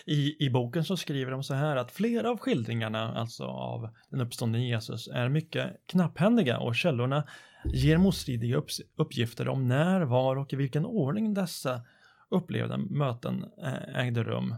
I, 0.06 0.46
I 0.46 0.50
boken 0.50 0.84
så 0.84 0.98
skriver 0.98 1.32
de 1.32 1.44
så 1.44 1.54
här 1.54 1.76
att 1.76 1.91
flera 1.91 2.30
av 2.30 2.38
skildringarna, 2.38 3.13
alltså 3.13 3.44
av 3.44 3.89
den 4.10 4.22
uppståndne 4.22 4.67
Jesus, 4.67 5.08
är 5.08 5.30
mycket 5.30 5.88
knapphändiga 5.88 6.60
och 6.60 6.76
källorna 6.76 7.28
ger 7.65 7.98
motstridiga 7.98 8.58
upp, 8.58 8.67
uppgifter 8.98 9.48
om 9.48 9.67
när, 9.67 10.02
var 10.02 10.36
och 10.36 10.54
i 10.54 10.56
vilken 10.56 10.86
ordning 10.86 11.34
dessa 11.34 11.82
upplevda 12.30 12.78
möten 12.78 13.46
eh, 13.63 14.00
ägde 14.00 14.24
rum. 14.24 14.56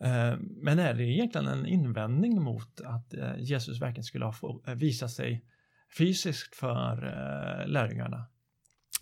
Eh, 0.00 0.34
men 0.62 0.78
är 0.78 0.94
det 0.94 1.04
egentligen 1.04 1.46
en 1.46 1.66
invändning 1.66 2.42
mot 2.42 2.80
att 2.80 3.14
eh, 3.14 3.38
Jesus 3.38 3.80
verkligen 3.80 4.04
skulle 4.04 4.24
ha 4.24 4.34
eh, 4.66 4.74
visat 4.74 5.10
sig 5.10 5.44
fysiskt 5.98 6.56
för 6.56 7.06
eh, 7.06 7.68
lärjungarna? 7.68 8.26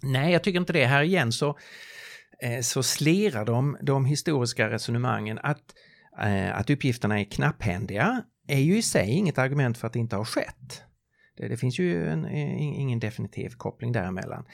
Nej, 0.03 0.33
jag 0.33 0.43
tycker 0.43 0.61
inte 0.61 0.73
det. 0.73 0.87
Här 0.87 1.03
igen 1.03 1.33
så, 1.33 1.59
eh, 2.43 2.61
så 2.61 2.83
slirar 2.83 3.45
de, 3.45 3.77
de 3.83 4.05
historiska 4.05 4.71
resonemangen 4.71 5.39
att, 5.43 5.75
eh, 6.21 6.59
att 6.59 6.71
uppgifterna 6.71 7.21
är 7.21 7.25
knapphändiga 7.25 8.23
är 8.49 8.59
ju 8.59 8.79
i 8.79 8.83
sig 8.83 9.11
inget 9.11 9.39
argument 9.39 9.79
för 9.79 9.87
att 9.87 9.93
det 9.93 9.99
inte 9.99 10.17
har 10.17 10.25
skett. 10.25 10.83
Det, 11.37 11.49
det 11.49 11.57
finns 11.57 11.79
ju 11.79 12.09
en, 12.09 12.29
ingen 12.29 13.01
definitiv 13.01 13.51
koppling 13.51 13.93
däremellan. 13.93 14.45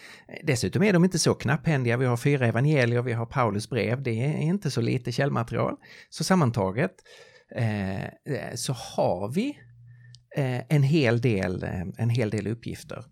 Dessutom 0.42 0.82
är 0.82 0.92
de 0.92 1.04
inte 1.04 1.18
så 1.18 1.34
knapphändiga. 1.34 1.96
Vi 1.96 2.06
har 2.06 2.16
fyra 2.16 2.46
evangelier, 2.46 3.02
vi 3.02 3.12
har 3.12 3.26
Paulus 3.26 3.70
brev. 3.70 4.02
Det 4.02 4.24
är 4.24 4.38
inte 4.38 4.70
så 4.70 4.80
lite 4.80 5.12
källmaterial. 5.12 5.76
Så 6.08 6.24
sammantaget 6.24 6.92
eh, 7.56 8.54
så 8.54 8.72
har 8.72 9.28
vi 9.28 9.58
Eh, 10.36 10.62
en, 10.68 10.82
hel 10.82 11.20
del, 11.20 11.62
eh, 11.62 11.82
en 11.96 12.10
hel 12.10 12.30
del 12.30 12.46
uppgifter. 12.46 13.04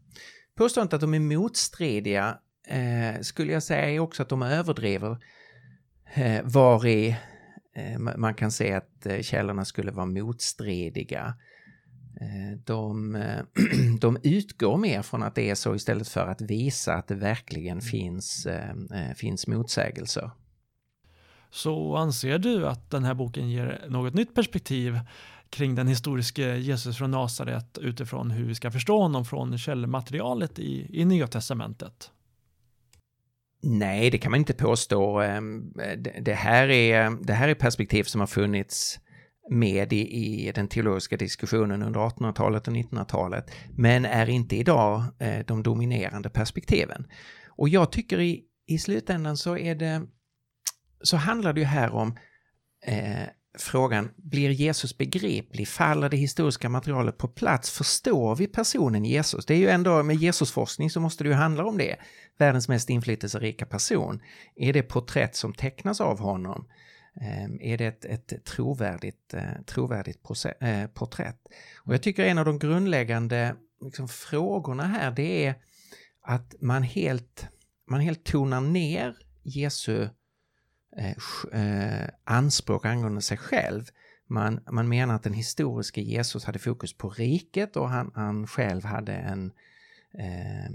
Påståendet 0.54 0.94
att 0.94 1.00
de 1.00 1.14
är 1.14 1.20
motstridiga 1.20 2.38
eh, 2.68 3.20
skulle 3.20 3.52
jag 3.52 3.62
säga 3.62 3.90
är 3.90 3.98
också 3.98 4.22
att 4.22 4.28
de 4.28 4.42
överdriver 4.42 5.18
eh, 6.14 6.40
var 6.44 6.86
i 6.86 7.16
eh, 7.74 7.98
man 7.98 8.34
kan 8.34 8.50
se 8.50 8.72
att 8.72 9.06
eh, 9.06 9.20
källorna 9.20 9.64
skulle 9.64 9.90
vara 9.90 10.06
motstridiga. 10.06 11.34
Eh, 12.20 12.58
de, 12.64 13.22
de 14.00 14.18
utgår 14.22 14.76
mer 14.76 15.02
från 15.02 15.22
att 15.22 15.34
det 15.34 15.50
är 15.50 15.54
så 15.54 15.74
istället 15.74 16.08
för 16.08 16.26
att 16.26 16.40
visa 16.40 16.94
att 16.94 17.08
det 17.08 17.14
verkligen 17.14 17.80
finns, 17.80 18.46
finns 19.16 19.46
motsägelser. 19.46 20.30
Så 21.50 21.96
anser 21.96 22.38
du 22.38 22.66
att 22.66 22.90
den 22.90 23.04
här 23.04 23.14
boken 23.14 23.50
ger 23.50 23.86
något 23.88 24.14
nytt 24.14 24.34
perspektiv 24.34 25.00
kring 25.50 25.74
den 25.74 25.88
historiske 25.88 26.56
Jesus 26.56 26.98
från 26.98 27.10
Nasaret 27.10 27.78
utifrån 27.78 28.30
hur 28.30 28.44
vi 28.44 28.54
ska 28.54 28.70
förstå 28.70 29.02
honom 29.02 29.24
från 29.24 29.58
källmaterialet 29.58 30.58
i, 30.58 31.00
i 31.00 31.04
Nya 31.04 31.26
Testamentet? 31.26 32.10
Nej, 33.62 34.10
det 34.10 34.18
kan 34.18 34.30
man 34.30 34.40
inte 34.40 34.54
påstå. 34.54 35.20
Ehm, 35.20 35.72
det 36.20 36.34
här 36.34 36.68
är, 36.68 37.24
det 37.26 37.32
här 37.32 37.48
är 37.48 37.54
perspektiv 37.54 38.04
som 38.04 38.20
har 38.20 38.26
funnits 38.26 39.00
med 39.50 39.92
i, 39.92 40.00
i 40.00 40.52
den 40.52 40.68
teologiska 40.68 41.16
diskussionen 41.16 41.82
under 41.82 42.00
1800-talet 42.00 42.68
och 42.68 42.74
1900-talet, 42.74 43.50
men 43.76 44.04
är 44.04 44.28
inte 44.28 44.56
idag 44.56 45.04
eh, 45.18 45.46
de 45.46 45.62
dominerande 45.62 46.30
perspektiven. 46.30 47.06
Och 47.46 47.68
jag 47.68 47.92
tycker 47.92 48.20
i, 48.20 48.44
i 48.66 48.78
slutändan 48.78 49.36
så 49.36 49.56
är 49.56 49.74
det, 49.74 50.02
så 51.02 51.16
handlar 51.16 51.52
det 51.52 51.60
ju 51.60 51.66
här 51.66 51.90
om 51.90 52.16
eh, 52.86 53.22
frågan, 53.62 54.10
blir 54.16 54.50
Jesus 54.50 54.98
begriplig? 54.98 55.68
Faller 55.68 56.08
det 56.08 56.16
historiska 56.16 56.68
materialet 56.68 57.18
på 57.18 57.28
plats? 57.28 57.70
Förstår 57.70 58.36
vi 58.36 58.46
personen 58.46 59.04
Jesus? 59.04 59.46
Det 59.46 59.54
är 59.54 59.58
ju 59.58 59.68
ändå, 59.68 60.02
med 60.02 60.16
Jesusforskning 60.16 60.90
så 60.90 61.00
måste 61.00 61.24
det 61.24 61.28
ju 61.28 61.34
handla 61.34 61.64
om 61.64 61.78
det. 61.78 61.96
Världens 62.38 62.68
mest 62.68 62.90
inflytelserika 62.90 63.66
person. 63.66 64.22
Är 64.56 64.72
det 64.72 64.82
porträtt 64.82 65.36
som 65.36 65.54
tecknas 65.54 66.00
av 66.00 66.18
honom? 66.18 66.66
Ehm, 67.20 67.60
är 67.60 67.78
det 67.78 67.86
ett, 67.86 68.04
ett 68.04 68.44
trovärdigt, 68.44 69.34
eh, 69.34 69.62
trovärdigt 69.66 70.18
eh, 70.60 70.86
porträtt. 70.86 71.40
Och 71.76 71.94
jag 71.94 72.02
tycker 72.02 72.24
en 72.24 72.38
av 72.38 72.44
de 72.44 72.58
grundläggande 72.58 73.56
liksom, 73.84 74.08
frågorna 74.08 74.82
här 74.82 75.10
det 75.10 75.46
är 75.46 75.54
att 76.22 76.54
man 76.60 76.82
helt, 76.82 77.46
man 77.90 78.00
helt 78.00 78.24
tonar 78.24 78.60
ner 78.60 79.16
Jesu 79.42 80.08
Eh, 80.98 81.10
eh, 81.60 82.08
anspråk 82.24 82.84
angående 82.84 83.22
sig 83.22 83.36
själv. 83.36 83.84
Man, 84.26 84.60
man 84.70 84.88
menar 84.88 85.14
att 85.14 85.22
den 85.22 85.32
historiska 85.32 86.00
Jesus 86.00 86.44
hade 86.44 86.58
fokus 86.58 86.98
på 86.98 87.10
riket 87.10 87.76
och 87.76 87.88
han, 87.88 88.12
han 88.14 88.46
själv 88.46 88.84
hade 88.84 89.12
en 89.12 89.52
eh, 90.14 90.70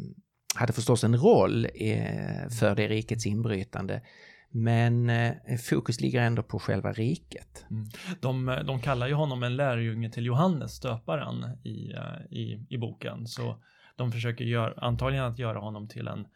hade 0.56 0.74
förstås 0.74 1.04
en 1.04 1.18
roll 1.18 1.66
eh, 1.66 2.50
för 2.60 2.76
det 2.76 2.88
rikets 2.88 3.26
inbrytande. 3.26 4.02
Men 4.50 5.10
eh, 5.10 5.58
fokus 5.70 6.02
ligger 6.02 6.22
ändå 6.22 6.44
på 6.44 6.60
själva 6.60 6.94
riket. 6.94 7.66
Mm. 7.72 7.86
De, 8.20 8.64
de 8.68 8.82
kallar 8.82 9.08
ju 9.08 9.14
honom 9.14 9.44
en 9.44 9.56
lärjunge 9.56 10.10
till 10.10 10.26
Johannes 10.26 10.80
döparen 10.80 11.58
i, 11.64 11.92
eh, 11.92 12.38
i, 12.38 12.66
i 12.70 12.78
boken. 12.78 13.28
Så 13.28 13.64
de 13.96 14.12
försöker 14.12 14.46
gör, 14.46 14.84
antagligen 14.84 15.26
att 15.26 15.40
göra 15.40 15.60
honom 15.60 15.88
till 15.88 16.08
en, 16.08 16.28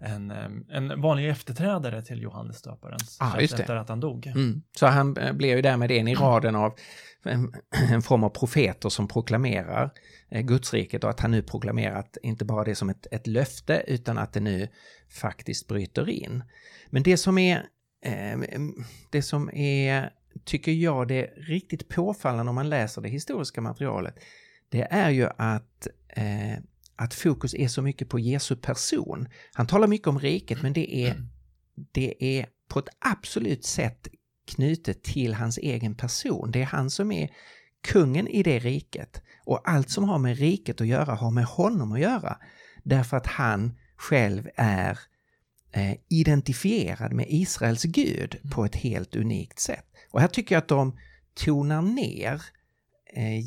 en, 0.00 0.30
en 0.70 1.00
vanlig 1.00 1.28
efterträdare 1.28 2.02
till 2.02 2.22
Johannes 2.22 2.62
döparen 2.62 2.98
ah, 3.18 3.38
efter 3.38 3.76
att 3.76 3.88
han 3.88 4.00
dog. 4.00 4.26
Mm. 4.26 4.62
Så 4.76 4.86
han 4.86 5.16
eh, 5.16 5.32
blir 5.32 5.56
ju 5.56 5.62
därmed 5.62 5.90
en 5.90 6.08
i 6.08 6.14
raden 6.14 6.56
av 6.56 6.74
en, 7.24 7.54
en 7.90 8.02
form 8.02 8.24
av 8.24 8.28
profeter 8.28 8.88
som 8.88 9.08
proklamerar 9.08 9.90
eh, 10.30 10.42
Gudsriket 10.42 11.04
och 11.04 11.10
att 11.10 11.20
han 11.20 11.30
nu 11.30 11.42
proklamerat 11.42 12.16
inte 12.22 12.44
bara 12.44 12.64
det 12.64 12.74
som 12.74 12.90
ett, 12.90 13.06
ett 13.10 13.26
löfte 13.26 13.84
utan 13.86 14.18
att 14.18 14.32
det 14.32 14.40
nu 14.40 14.68
faktiskt 15.08 15.68
bryter 15.68 16.08
in. 16.08 16.44
Men 16.90 17.02
det 17.02 17.16
som 17.16 17.38
är, 17.38 17.66
det 19.10 19.22
som 19.22 19.50
är, 19.54 20.10
tycker 20.44 20.72
jag, 20.72 21.08
det 21.08 21.24
riktigt 21.24 21.88
påfallande 21.88 22.50
om 22.50 22.54
man 22.54 22.68
läser 22.68 23.02
det 23.02 23.08
historiska 23.08 23.60
materialet, 23.60 24.14
det 24.68 24.82
är 24.90 25.10
ju 25.10 25.28
att, 25.36 25.88
eh, 26.08 26.58
att 27.00 27.14
fokus 27.14 27.54
är 27.54 27.68
så 27.68 27.82
mycket 27.82 28.08
på 28.08 28.18
Jesu 28.18 28.56
person. 28.56 29.28
Han 29.52 29.66
talar 29.66 29.88
mycket 29.88 30.06
om 30.08 30.18
riket, 30.18 30.62
men 30.62 30.72
det 30.72 31.06
är, 31.06 31.26
det 31.92 32.38
är 32.38 32.46
på 32.68 32.78
ett 32.78 32.88
absolut 32.98 33.64
sätt 33.64 34.08
knutet 34.46 35.02
till 35.02 35.34
hans 35.34 35.58
egen 35.58 35.94
person. 35.94 36.50
Det 36.50 36.62
är 36.62 36.66
han 36.66 36.90
som 36.90 37.12
är 37.12 37.30
kungen 37.82 38.28
i 38.28 38.42
det 38.42 38.58
riket. 38.58 39.22
Och 39.44 39.60
allt 39.64 39.90
som 39.90 40.04
har 40.04 40.18
med 40.18 40.38
riket 40.38 40.80
att 40.80 40.86
göra 40.86 41.14
har 41.14 41.30
med 41.30 41.44
honom 41.44 41.92
att 41.92 42.00
göra. 42.00 42.38
Därför 42.82 43.16
att 43.16 43.26
han 43.26 43.78
själv 43.96 44.48
är 44.56 44.98
eh, 45.72 45.94
identifierad 46.08 47.12
med 47.12 47.26
Israels 47.28 47.82
Gud 47.82 48.36
på 48.54 48.64
ett 48.64 48.76
helt 48.76 49.16
unikt 49.16 49.58
sätt. 49.58 49.86
Och 50.10 50.20
här 50.20 50.28
tycker 50.28 50.54
jag 50.54 50.62
att 50.62 50.68
de 50.68 50.98
tonar 51.34 51.82
ner 51.82 52.42
eh, 53.12 53.44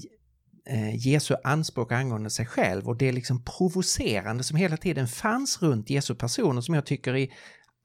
Eh, 0.66 0.96
Jesu 1.08 1.36
anspråk 1.44 1.92
angående 1.92 2.30
sig 2.30 2.46
själv 2.46 2.88
och 2.88 2.98
det 2.98 3.12
liksom 3.12 3.44
provocerande 3.44 4.44
som 4.44 4.58
hela 4.58 4.78
tiden 4.78 5.08
fanns 5.08 5.62
runt 5.62 5.90
Jesu 5.90 6.16
person 6.16 6.58
och 6.58 6.64
som 6.64 6.76
jag 6.76 6.86
tycker 6.86 7.16
i 7.16 7.32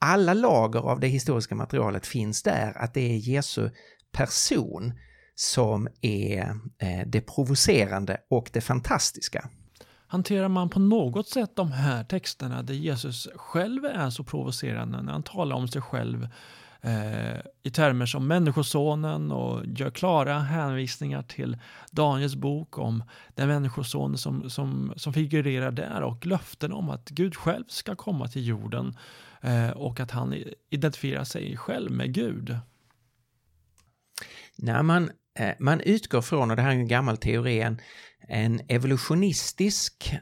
alla 0.01 0.35
lager 0.35 0.81
av 0.81 1.01
det 1.01 1.07
historiska 1.07 1.55
materialet 1.55 2.07
finns 2.07 2.43
där, 2.43 2.79
att 2.79 2.95
det 2.95 3.01
är 3.01 3.17
Jesu 3.17 3.71
person 4.13 4.93
som 5.35 5.89
är 6.01 6.41
eh, 6.79 7.07
det 7.07 7.21
provocerande 7.21 8.17
och 8.31 8.51
det 8.53 8.61
fantastiska. 8.61 9.49
Hanterar 10.07 10.49
man 10.49 10.69
på 10.69 10.81
något 10.81 11.29
sätt 11.29 11.57
de 11.57 11.73
här 11.73 12.05
texterna 12.05 12.63
där 12.63 12.75
Jesus 12.75 13.29
själv 13.35 13.85
är 13.85 14.11
så 14.11 14.25
provocerande 14.25 15.03
när 15.03 15.13
han 15.13 15.23
talar 15.23 15.57
om 15.57 15.69
sig 15.69 15.83
själv 15.83 16.29
eh, 16.81 17.41
i 17.63 17.71
termer 17.71 18.07
som 18.07 18.27
Människosonen 18.27 19.33
och 19.33 19.67
gör 19.67 19.91
klara 19.91 20.39
hänvisningar 20.39 21.23
till 21.23 21.59
Daniels 21.91 22.35
bok 22.37 22.79
om 22.79 23.03
den 23.35 23.49
människoson 23.49 24.19
som, 24.19 24.51
som, 24.51 24.93
som 24.97 25.13
figurerar 25.13 25.71
där 25.71 26.03
och 26.03 26.27
löften 26.27 26.73
om 26.73 26.91
att 26.91 27.09
Gud 27.09 27.37
själv 27.37 27.65
ska 27.69 27.97
komma 27.97 28.29
till 28.29 28.47
jorden 28.47 28.97
eh, 29.41 29.71
och 29.71 30.01
att 30.01 30.11
han 30.11 30.35
identifierar 30.71 31.25
sig 31.25 31.57
själv 31.57 31.91
med 31.91 32.15
Gud. 32.15 32.57
När 34.57 34.83
man, 34.83 35.11
eh, 35.39 35.55
man 35.59 35.81
utgår 35.81 36.23
från, 36.23 36.51
och 36.51 36.57
det 36.57 36.63
här 36.63 36.71
är 36.71 36.75
en 36.75 36.89
gammal 36.89 37.17
teori, 37.17 37.61
en, 37.61 37.81
en 38.21 38.61
evolutionistisk 38.69 40.15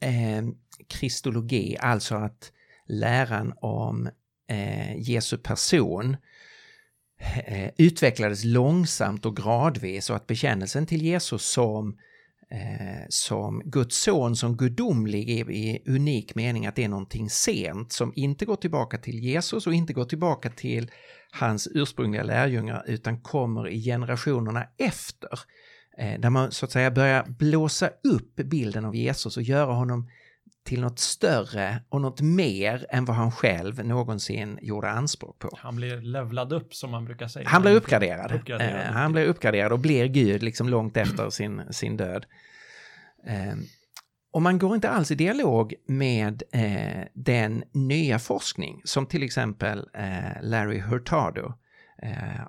eh, 0.00 0.42
kristologi, 0.88 1.76
alltså 1.80 2.14
att 2.14 2.52
läran 2.86 3.52
om 3.56 4.08
eh, 4.48 4.96
Jesu 5.00 5.38
person 5.38 6.16
eh, 7.46 7.70
utvecklades 7.78 8.44
långsamt 8.44 9.26
och 9.26 9.36
gradvis 9.36 10.10
och 10.10 10.16
att 10.16 10.26
bekännelsen 10.26 10.86
till 10.86 11.02
Jesus 11.02 11.44
som 11.44 11.98
eh, 12.50 13.06
som 13.08 13.62
Guds 13.64 13.96
son, 13.96 14.36
som 14.36 14.56
gudomlig 14.56 15.30
i, 15.30 15.40
i 15.40 15.82
unik 15.86 16.34
mening 16.34 16.66
att 16.66 16.76
det 16.76 16.84
är 16.84 16.88
någonting 16.88 17.30
sent 17.30 17.92
som 17.92 18.12
inte 18.16 18.44
går 18.44 18.56
tillbaka 18.56 18.98
till 18.98 19.18
Jesus 19.18 19.66
och 19.66 19.74
inte 19.74 19.92
går 19.92 20.04
tillbaka 20.04 20.50
till 20.50 20.90
hans 21.30 21.68
ursprungliga 21.74 22.22
lärjungar 22.22 22.84
utan 22.86 23.20
kommer 23.20 23.68
i 23.68 23.84
generationerna 23.84 24.66
efter. 24.78 25.40
Eh, 25.98 26.20
där 26.20 26.30
man 26.30 26.52
så 26.52 26.64
att 26.64 26.72
säga 26.72 26.90
börjar 26.90 27.24
blåsa 27.24 27.88
upp 27.88 28.36
bilden 28.36 28.84
av 28.84 28.96
Jesus 28.96 29.36
och 29.36 29.42
göra 29.42 29.72
honom 29.72 30.10
till 30.64 30.80
något 30.80 30.98
större 30.98 31.82
och 31.88 32.00
något 32.00 32.20
mer 32.20 32.86
än 32.90 33.04
vad 33.04 33.16
han 33.16 33.32
själv 33.32 33.86
någonsin 33.86 34.58
gjorde 34.62 34.90
anspråk 34.90 35.38
på. 35.38 35.58
Han 35.58 35.76
blir 35.76 36.00
levlad 36.00 36.52
upp 36.52 36.74
som 36.74 36.90
man 36.90 37.04
brukar 37.04 37.28
säga. 37.28 37.48
Han 37.48 37.62
blir 37.62 37.72
uppgraderad. 37.72 38.32
uppgraderad. 38.32 38.86
Eh, 38.86 38.92
han 38.92 39.12
blir 39.12 39.24
uppgraderad 39.24 39.72
och 39.72 39.78
blir 39.78 40.06
Gud 40.06 40.42
liksom 40.42 40.68
långt 40.68 40.96
efter 40.96 41.30
sin, 41.30 41.72
sin 41.72 41.96
död. 41.96 42.26
Eh, 43.26 43.54
och 44.32 44.42
man 44.42 44.58
går 44.58 44.74
inte 44.74 44.90
alls 44.90 45.10
i 45.10 45.14
dialog 45.14 45.74
med 45.86 46.42
eh, 46.52 47.04
den 47.14 47.64
nya 47.72 48.18
forskning 48.18 48.80
som 48.84 49.06
till 49.06 49.22
exempel 49.22 49.88
eh, 49.94 50.42
Larry 50.42 50.80
Hurtado 50.80 51.54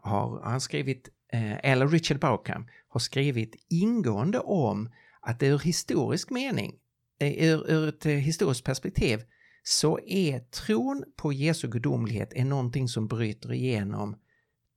har, 0.01 0.43
har 0.43 0.59
skrivit, 0.59 1.09
eller 1.31 1.87
Richard 1.87 2.19
Bauckham 2.19 2.67
har 2.89 2.99
skrivit 2.99 3.55
ingående 3.69 4.39
om 4.39 4.91
att 5.21 5.39
det 5.39 5.47
ur 5.47 5.59
historisk 5.59 6.29
mening 6.29 6.75
Eh, 7.19 7.49
ur, 7.49 7.71
ur 7.71 7.89
ett 7.89 8.05
eh, 8.05 8.11
historiskt 8.11 8.63
perspektiv 8.63 9.23
så 9.63 9.99
är 10.05 10.39
tron 10.39 11.03
på 11.15 11.33
Jesu 11.33 11.67
gudomlighet 11.67 12.33
är 12.33 12.45
någonting 12.45 12.87
som 12.87 13.07
bryter 13.07 13.53
igenom 13.53 14.15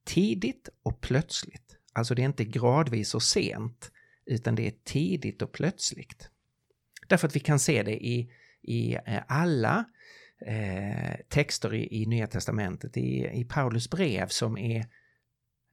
tidigt 0.05 0.69
och 0.83 1.01
plötsligt. 1.01 1.77
Alltså 1.93 2.15
det 2.15 2.21
är 2.21 2.25
inte 2.25 2.45
gradvis 2.45 3.15
och 3.15 3.23
sent, 3.23 3.91
utan 4.25 4.55
det 4.55 4.67
är 4.67 4.73
tidigt 4.83 5.41
och 5.41 5.51
plötsligt. 5.51 6.29
Därför 7.07 7.27
att 7.27 7.35
vi 7.35 7.39
kan 7.39 7.59
se 7.59 7.83
det 7.83 8.05
i, 8.05 8.31
i 8.61 8.93
eh, 8.93 9.21
alla 9.27 9.85
eh, 10.45 11.15
texter 11.29 11.73
i, 11.73 12.01
i 12.01 12.05
Nya 12.05 12.27
Testamentet, 12.27 12.97
i, 12.97 13.29
i 13.33 13.45
Paulus 13.49 13.89
brev 13.89 14.27
som 14.27 14.57
är 14.57 14.85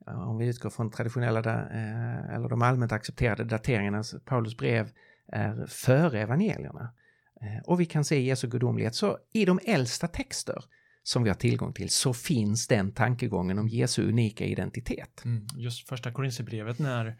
om 0.07 0.39
vi 0.39 0.47
utgår 0.47 0.71
från 0.71 0.91
traditionella 0.91 1.41
eh, 1.41 2.35
eller 2.35 2.49
de 2.49 2.63
allmänt 2.63 2.93
accepterade 2.93 3.45
dateringarna, 3.45 4.05
Paulus 4.25 4.57
brev 4.57 4.91
är 5.33 5.66
före 5.66 6.21
evangelierna. 6.21 6.95
Eh, 7.40 7.62
och 7.66 7.81
vi 7.81 7.87
kan 7.87 8.05
se 8.05 8.21
Jesu 8.21 8.49
gudomlighet. 8.49 8.95
Så 8.95 9.19
i 9.33 9.45
de 9.45 9.61
äldsta 9.66 10.07
texter 10.07 10.64
som 11.03 11.23
vi 11.23 11.31
har 11.31 11.37
tillgång 11.37 11.73
till 11.73 11.90
så 11.90 12.12
finns 12.12 12.66
den 12.66 12.93
tankegången 12.93 13.59
om 13.59 13.69
Jesu 13.69 14.09
unika 14.09 14.45
identitet. 14.45 15.25
Mm, 15.25 15.47
just 15.57 15.88
första 15.88 16.12
Korinthierbrevet 16.12 16.79
när 16.79 17.16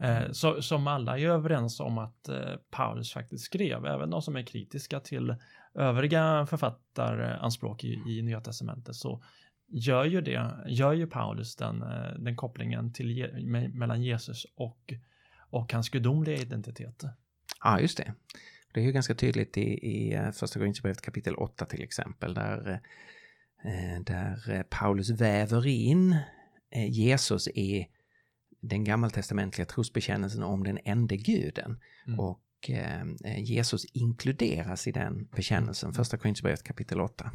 eh, 0.00 0.30
så, 0.32 0.62
som 0.62 0.86
alla 0.86 1.18
är 1.18 1.26
överens 1.26 1.80
om 1.80 1.98
att 1.98 2.28
eh, 2.28 2.56
Paulus 2.70 3.12
faktiskt 3.12 3.44
skrev, 3.44 3.86
även 3.86 4.10
de 4.10 4.22
som 4.22 4.36
är 4.36 4.42
kritiska 4.42 5.00
till 5.00 5.36
övriga 5.74 6.46
författaranspråk 6.46 7.84
i, 7.84 8.02
i 8.06 8.22
Nya 8.22 8.40
Testamentet, 8.40 8.94
så 8.94 9.22
gör 9.68 10.04
ju 10.04 10.20
det, 10.20 10.50
gör 10.66 10.92
ju 10.92 11.06
Paulus 11.06 11.56
den, 11.56 11.82
eh, 11.82 12.12
den 12.18 12.36
kopplingen 12.36 12.92
till, 12.92 13.30
mellan 13.74 14.02
Jesus 14.02 14.46
och, 14.56 14.92
och 15.50 15.72
hans 15.72 15.88
gudomliga 15.88 16.36
identitet. 16.36 17.04
Ja, 17.64 17.80
just 17.80 17.96
det. 17.96 18.14
Det 18.72 18.80
är 18.80 18.84
ju 18.84 18.92
ganska 18.92 19.14
tydligt 19.14 19.56
i, 19.56 19.70
i 19.72 20.14
eh, 20.14 20.30
Första 20.30 20.58
Korinthierbrevet 20.58 21.02
kapitel 21.02 21.34
8 21.34 21.66
till 21.66 21.82
exempel, 21.82 22.34
där, 22.34 22.80
eh, 23.64 24.02
där 24.04 24.50
eh, 24.50 24.62
Paulus 24.62 25.10
väver 25.10 25.66
in 25.66 26.16
Jesus 26.88 27.48
i 27.48 27.88
den 28.60 28.84
gammaltestamentliga 28.84 29.66
trosbekännelsen 29.66 30.42
om 30.42 30.64
den 30.64 30.78
enda 30.84 31.16
guden. 31.16 31.80
Mm. 32.06 32.20
Och 32.20 32.40
Jesus 33.36 33.84
inkluderas 33.84 34.86
i 34.86 34.92
den 34.92 35.24
bekännelsen. 35.24 35.92
Första 35.92 36.18
Korinthierbrevet 36.18 36.62
kapitel 36.62 37.00
8. 37.00 37.30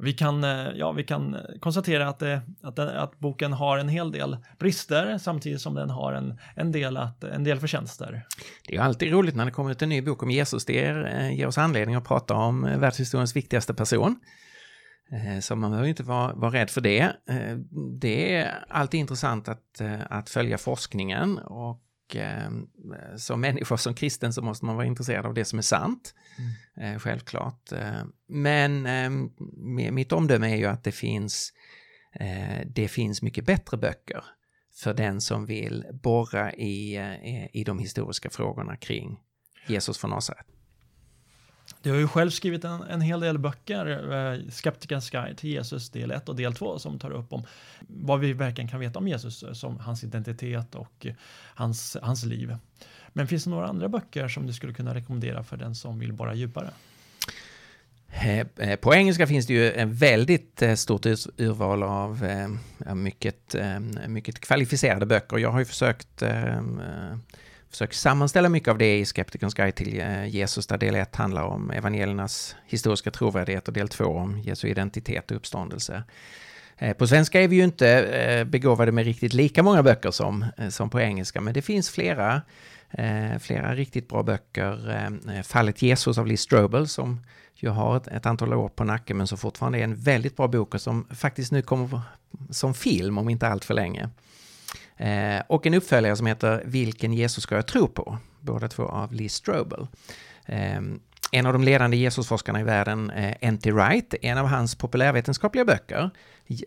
Vi 0.00 0.12
kan, 0.12 0.44
eh, 0.44 0.68
ja, 0.74 0.92
vi 0.92 1.04
kan 1.04 1.36
konstatera 1.60 2.08
att, 2.08 2.18
det, 2.18 2.42
att, 2.62 2.78
eh, 2.78 3.02
att, 3.02 3.18
boken 3.18 3.52
har 3.52 3.78
en 3.78 3.88
hel 3.88 4.12
del 4.12 4.36
brister 4.58 5.18
samtidigt 5.18 5.60
som 5.60 5.74
den 5.74 5.90
har 5.90 6.12
en, 6.12 6.38
en, 6.56 6.72
del, 6.72 6.96
att, 6.96 7.24
en 7.24 7.44
del 7.44 7.60
förtjänster. 7.60 8.26
Det 8.68 8.76
är 8.76 8.80
alltid 8.80 9.12
roligt 9.12 9.34
när 9.34 9.44
det 9.44 9.50
kommer 9.50 9.70
ut 9.70 9.82
en 9.82 9.88
ny 9.88 10.02
bok 10.02 10.22
om 10.22 10.30
Jesus. 10.30 10.64
Det 10.64 10.72
ger, 10.72 11.28
ger 11.30 11.46
oss 11.46 11.58
anledning 11.58 11.94
att 11.96 12.08
prata 12.08 12.34
om 12.34 12.62
världshistoriens 12.62 13.36
viktigaste 13.36 13.74
person. 13.74 14.20
Så 15.40 15.56
man 15.56 15.70
behöver 15.70 15.88
inte 15.88 16.02
vara, 16.02 16.34
vara 16.34 16.52
rädd 16.52 16.70
för 16.70 16.80
det. 16.80 17.12
Det 18.00 18.36
är 18.36 18.64
alltid 18.68 19.00
intressant 19.00 19.48
att, 19.48 19.80
att 20.10 20.30
följa 20.30 20.58
forskningen 20.58 21.38
och 21.38 21.80
eh, 22.16 22.50
som 23.16 23.40
människa, 23.40 23.76
som 23.76 23.94
kristen, 23.94 24.32
så 24.32 24.42
måste 24.42 24.64
man 24.64 24.76
vara 24.76 24.86
intresserad 24.86 25.26
av 25.26 25.34
det 25.34 25.44
som 25.44 25.58
är 25.58 25.62
sant. 25.62 26.14
Mm. 26.38 26.94
Eh, 26.94 26.98
självklart. 26.98 27.72
Eh, 27.72 28.04
men 28.28 28.86
eh, 28.86 29.10
mitt 29.90 30.12
omdöme 30.12 30.52
är 30.52 30.56
ju 30.56 30.66
att 30.66 30.84
det 30.84 30.92
finns, 30.92 31.52
eh, 32.12 32.66
det 32.66 32.88
finns 32.88 33.22
mycket 33.22 33.46
bättre 33.46 33.76
böcker 33.76 34.24
för 34.74 34.94
den 34.94 35.20
som 35.20 35.46
vill 35.46 35.84
borra 35.92 36.52
i, 36.52 36.96
eh, 36.96 37.56
i 37.56 37.64
de 37.64 37.78
historiska 37.78 38.30
frågorna 38.30 38.76
kring 38.76 39.20
Jesus 39.66 39.98
från 39.98 40.10
Nasaret. 40.10 40.46
Du 41.82 41.90
har 41.90 41.98
ju 41.98 42.08
själv 42.08 42.30
skrivit 42.30 42.64
en, 42.64 42.82
en 42.82 43.00
hel 43.00 43.20
del 43.20 43.38
böcker, 43.38 44.12
eh, 44.12 44.50
Skeptikerns 44.50 45.10
guide 45.10 45.36
till 45.36 45.50
Jesus 45.50 45.90
del 45.90 46.10
1 46.10 46.28
och 46.28 46.36
del 46.36 46.54
2 46.54 46.78
som 46.78 46.98
tar 46.98 47.10
upp 47.10 47.32
om 47.32 47.44
vad 47.80 48.20
vi 48.20 48.32
verkligen 48.32 48.70
kan 48.70 48.80
veta 48.80 48.98
om 48.98 49.08
Jesus, 49.08 49.42
eh, 49.42 49.52
som 49.52 49.78
hans 49.78 50.04
identitet 50.04 50.74
och 50.74 51.06
hans, 51.54 51.96
hans 52.02 52.24
liv. 52.24 52.56
Men 53.08 53.26
finns 53.26 53.44
det 53.44 53.50
några 53.50 53.66
andra 53.66 53.88
böcker 53.88 54.28
som 54.28 54.46
du 54.46 54.52
skulle 54.52 54.72
kunna 54.72 54.94
rekommendera 54.94 55.44
för 55.44 55.56
den 55.56 55.74
som 55.74 55.98
vill 55.98 56.12
borra 56.12 56.34
djupare? 56.34 56.70
Eh, 58.08 58.46
eh, 58.56 58.76
på 58.76 58.94
engelska 58.94 59.26
finns 59.26 59.46
det 59.46 59.52
ju 59.52 59.72
en 59.72 59.94
väldigt 59.94 60.62
stort 60.76 61.06
urval 61.06 61.82
av 61.82 62.24
mycket, 62.94 63.54
mycket 64.08 64.40
kvalificerade 64.40 65.06
böcker. 65.06 65.38
Jag 65.38 65.50
har 65.50 65.58
ju 65.58 65.64
försökt 65.64 66.22
försöker 67.70 67.94
sammanställa 67.94 68.48
mycket 68.48 68.68
av 68.68 68.78
det 68.78 68.98
i 68.98 69.04
Skeptikerns 69.04 69.54
guide 69.54 69.74
till 69.74 70.00
eh, 70.00 70.26
Jesus, 70.26 70.66
där 70.66 70.78
del 70.78 70.94
1 70.94 71.16
handlar 71.16 71.42
om 71.42 71.70
evangeliernas 71.70 72.56
historiska 72.66 73.10
trovärdighet 73.10 73.68
och 73.68 73.74
del 73.74 73.88
2 73.88 74.04
om 74.04 74.38
Jesu 74.38 74.68
identitet 74.68 75.30
och 75.30 75.36
uppståndelse. 75.36 76.02
Eh, 76.78 76.96
på 76.96 77.06
svenska 77.06 77.42
är 77.42 77.48
vi 77.48 77.56
ju 77.56 77.64
inte 77.64 77.88
eh, 77.88 78.44
begåvade 78.44 78.92
med 78.92 79.04
riktigt 79.04 79.32
lika 79.32 79.62
många 79.62 79.82
böcker 79.82 80.10
som, 80.10 80.46
som 80.70 80.90
på 80.90 81.00
engelska, 81.00 81.40
men 81.40 81.54
det 81.54 81.62
finns 81.62 81.90
flera, 81.90 82.42
flera 83.40 83.74
riktigt 83.74 84.08
bra 84.08 84.22
böcker. 84.22 85.42
Fallet 85.42 85.82
Jesus 85.82 86.18
av 86.18 86.26
Liz 86.26 86.40
Strobel 86.40 86.88
som 86.88 87.20
ju 87.54 87.68
har 87.68 87.96
ett, 87.96 88.08
ett, 88.08 88.26
antal 88.26 88.54
år 88.54 88.68
på 88.68 88.84
nacken 88.84 89.16
men 89.16 89.26
som 89.26 89.38
fortfarande 89.38 89.78
är 89.78 89.84
en 89.84 89.96
väldigt 89.96 90.36
bra 90.36 90.48
bok 90.48 90.74
och 90.74 90.80
som 90.80 91.06
faktiskt 91.10 91.52
nu 91.52 91.62
kommer 91.62 92.00
som 92.50 92.74
film 92.74 93.18
om 93.18 93.28
inte 93.28 93.48
allt 93.48 93.64
för 93.64 93.74
länge. 93.74 94.08
Eh, 94.98 95.42
och 95.46 95.66
en 95.66 95.74
uppföljare 95.74 96.16
som 96.16 96.26
heter 96.26 96.62
Vilken 96.64 97.12
Jesus 97.12 97.44
ska 97.44 97.54
jag 97.54 97.66
tro 97.66 97.88
på? 97.88 98.18
Båda 98.40 98.68
två 98.68 98.82
av 98.82 99.12
Lee 99.12 99.28
Strobel. 99.28 99.86
Eh, 100.46 100.80
en 101.32 101.46
av 101.46 101.52
de 101.52 101.64
ledande 101.64 101.96
Jesusforskarna 101.96 102.60
i 102.60 102.62
världen, 102.62 103.10
eh, 103.10 103.36
N.T. 103.40 103.72
Wright, 103.72 104.14
en 104.22 104.38
av 104.38 104.46
hans 104.46 104.74
populärvetenskapliga 104.74 105.64
böcker 105.64 106.10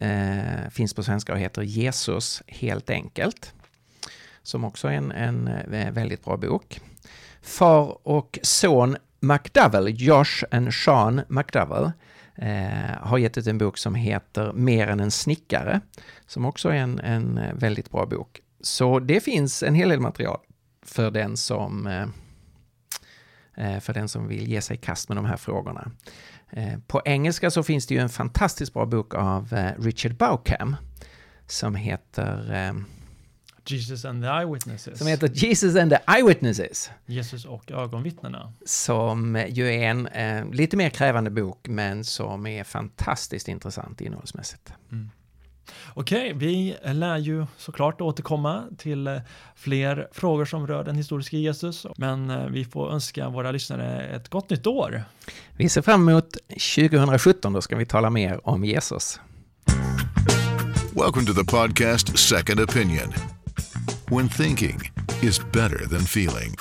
eh, 0.02 0.70
finns 0.72 0.94
på 0.94 1.04
svenska 1.04 1.34
och 1.34 1.40
heter 1.40 1.62
Jesus 1.62 2.44
helt 2.48 2.90
enkelt. 2.90 3.54
Som 4.44 4.64
också 4.64 4.88
är 4.88 4.92
en, 4.92 5.12
en 5.12 5.48
eh, 5.48 5.92
väldigt 5.92 6.24
bra 6.24 6.38
bok. 6.38 6.80
Far 7.42 8.08
och 8.08 8.40
son 8.42 8.98
McDowell, 9.20 10.02
Josh 10.02 10.44
and 10.52 10.74
Sean 10.74 11.22
McDowell, 11.28 11.92
eh, 12.42 12.98
har 13.02 13.18
gett 13.18 13.38
ut 13.38 13.48
en 13.48 13.58
bok 13.58 13.78
som 13.78 13.96
heter 13.96 14.54
Mer 14.54 14.88
än 14.88 15.00
en 15.00 15.12
snickare, 15.12 15.82
som 16.26 16.46
också 16.46 16.70
är 16.70 16.76
en, 16.76 17.00
en 17.00 17.38
eh, 17.38 17.54
väldigt 17.54 17.92
bra 17.92 18.06
bok. 18.06 18.42
Så 18.62 19.00
det 19.00 19.20
finns 19.20 19.64
en 19.64 19.76
hel 19.76 19.90
del 19.90 20.00
material 20.00 20.40
för 20.86 21.12
den 21.12 21.38
som 21.38 21.88
eh, 21.88 22.06
eh, 23.56 23.80
för 23.80 23.94
den 23.94 24.10
som 24.10 24.28
vill 24.28 24.48
ge 24.48 24.62
sig 24.62 24.78
i 24.78 24.80
kast 24.80 25.10
med 25.10 25.18
de 25.18 25.26
här 25.26 25.38
frågorna. 25.38 25.92
Eh, 26.50 26.80
på 26.88 27.02
engelska 27.06 27.52
så 27.52 27.64
finns 27.64 27.88
det 27.88 27.94
ju 27.94 28.00
en 28.00 28.10
fantastiskt 28.10 28.74
bra 28.74 28.86
bok 28.86 29.14
av 29.14 29.54
eh, 29.54 29.72
Richard 29.80 30.16
Baucam 30.16 30.76
som 31.48 31.76
heter 31.76 32.74
Jesus 33.66 34.06
and 34.06 34.24
the 34.24 34.30
Eyewitnesses. 34.30 34.98
Som 34.98 35.08
heter 35.08 35.28
Jesus 35.34 35.76
and 35.76 35.92
the 35.92 36.00
Eyewitnesses. 36.18 36.90
Jesus 37.06 37.46
och 37.46 37.72
ögonvittnena. 37.72 38.54
Som 38.66 39.46
ju 39.50 39.68
är 39.68 39.90
en 39.90 40.08
eh, 40.08 40.54
lite 40.54 40.78
mer 40.78 40.90
krävande 40.90 41.30
bok, 41.30 41.68
men 41.68 42.04
som 42.04 42.48
är 42.48 42.64
fantastiskt 42.64 43.48
intressant 43.48 44.02
innehållsmässigt. 44.02 44.74
Mm. 44.92 45.10
Okej, 45.94 46.34
vi 46.36 46.76
lär 46.84 47.18
ju 47.18 47.46
såklart 47.58 48.02
återkomma 48.02 48.64
till 48.78 49.08
eh, 49.08 49.18
fler 49.56 50.08
frågor 50.12 50.46
som 50.46 50.68
rör 50.68 50.84
den 50.84 50.96
historiska 50.96 51.38
Jesus, 51.38 51.86
men 51.98 52.30
eh, 52.30 52.46
vi 52.46 52.66
får 52.66 52.92
önska 52.92 53.30
våra 53.30 53.52
lyssnare 53.52 54.08
ett 54.08 54.30
gott 54.30 54.50
nytt 54.50 54.68
år. 54.68 55.04
Vi 55.58 55.70
ser 55.70 55.82
fram 55.82 56.10
emot 56.10 56.38
2017, 56.50 57.54
då 57.54 57.62
ska 57.62 57.76
vi 57.76 57.86
tala 57.86 58.10
mer 58.10 58.48
om 58.48 58.66
Jesus. 58.66 59.20
Welcome 60.94 61.26
to 61.26 61.34
the 61.34 61.46
podcast 61.46 62.20
Second 62.20 62.60
Opinion. 62.60 63.14
When 64.10 64.28
thinking 64.28 64.82
is 65.22 65.40
better 65.40 65.86
than 65.88 66.02
feeling. 66.02 66.56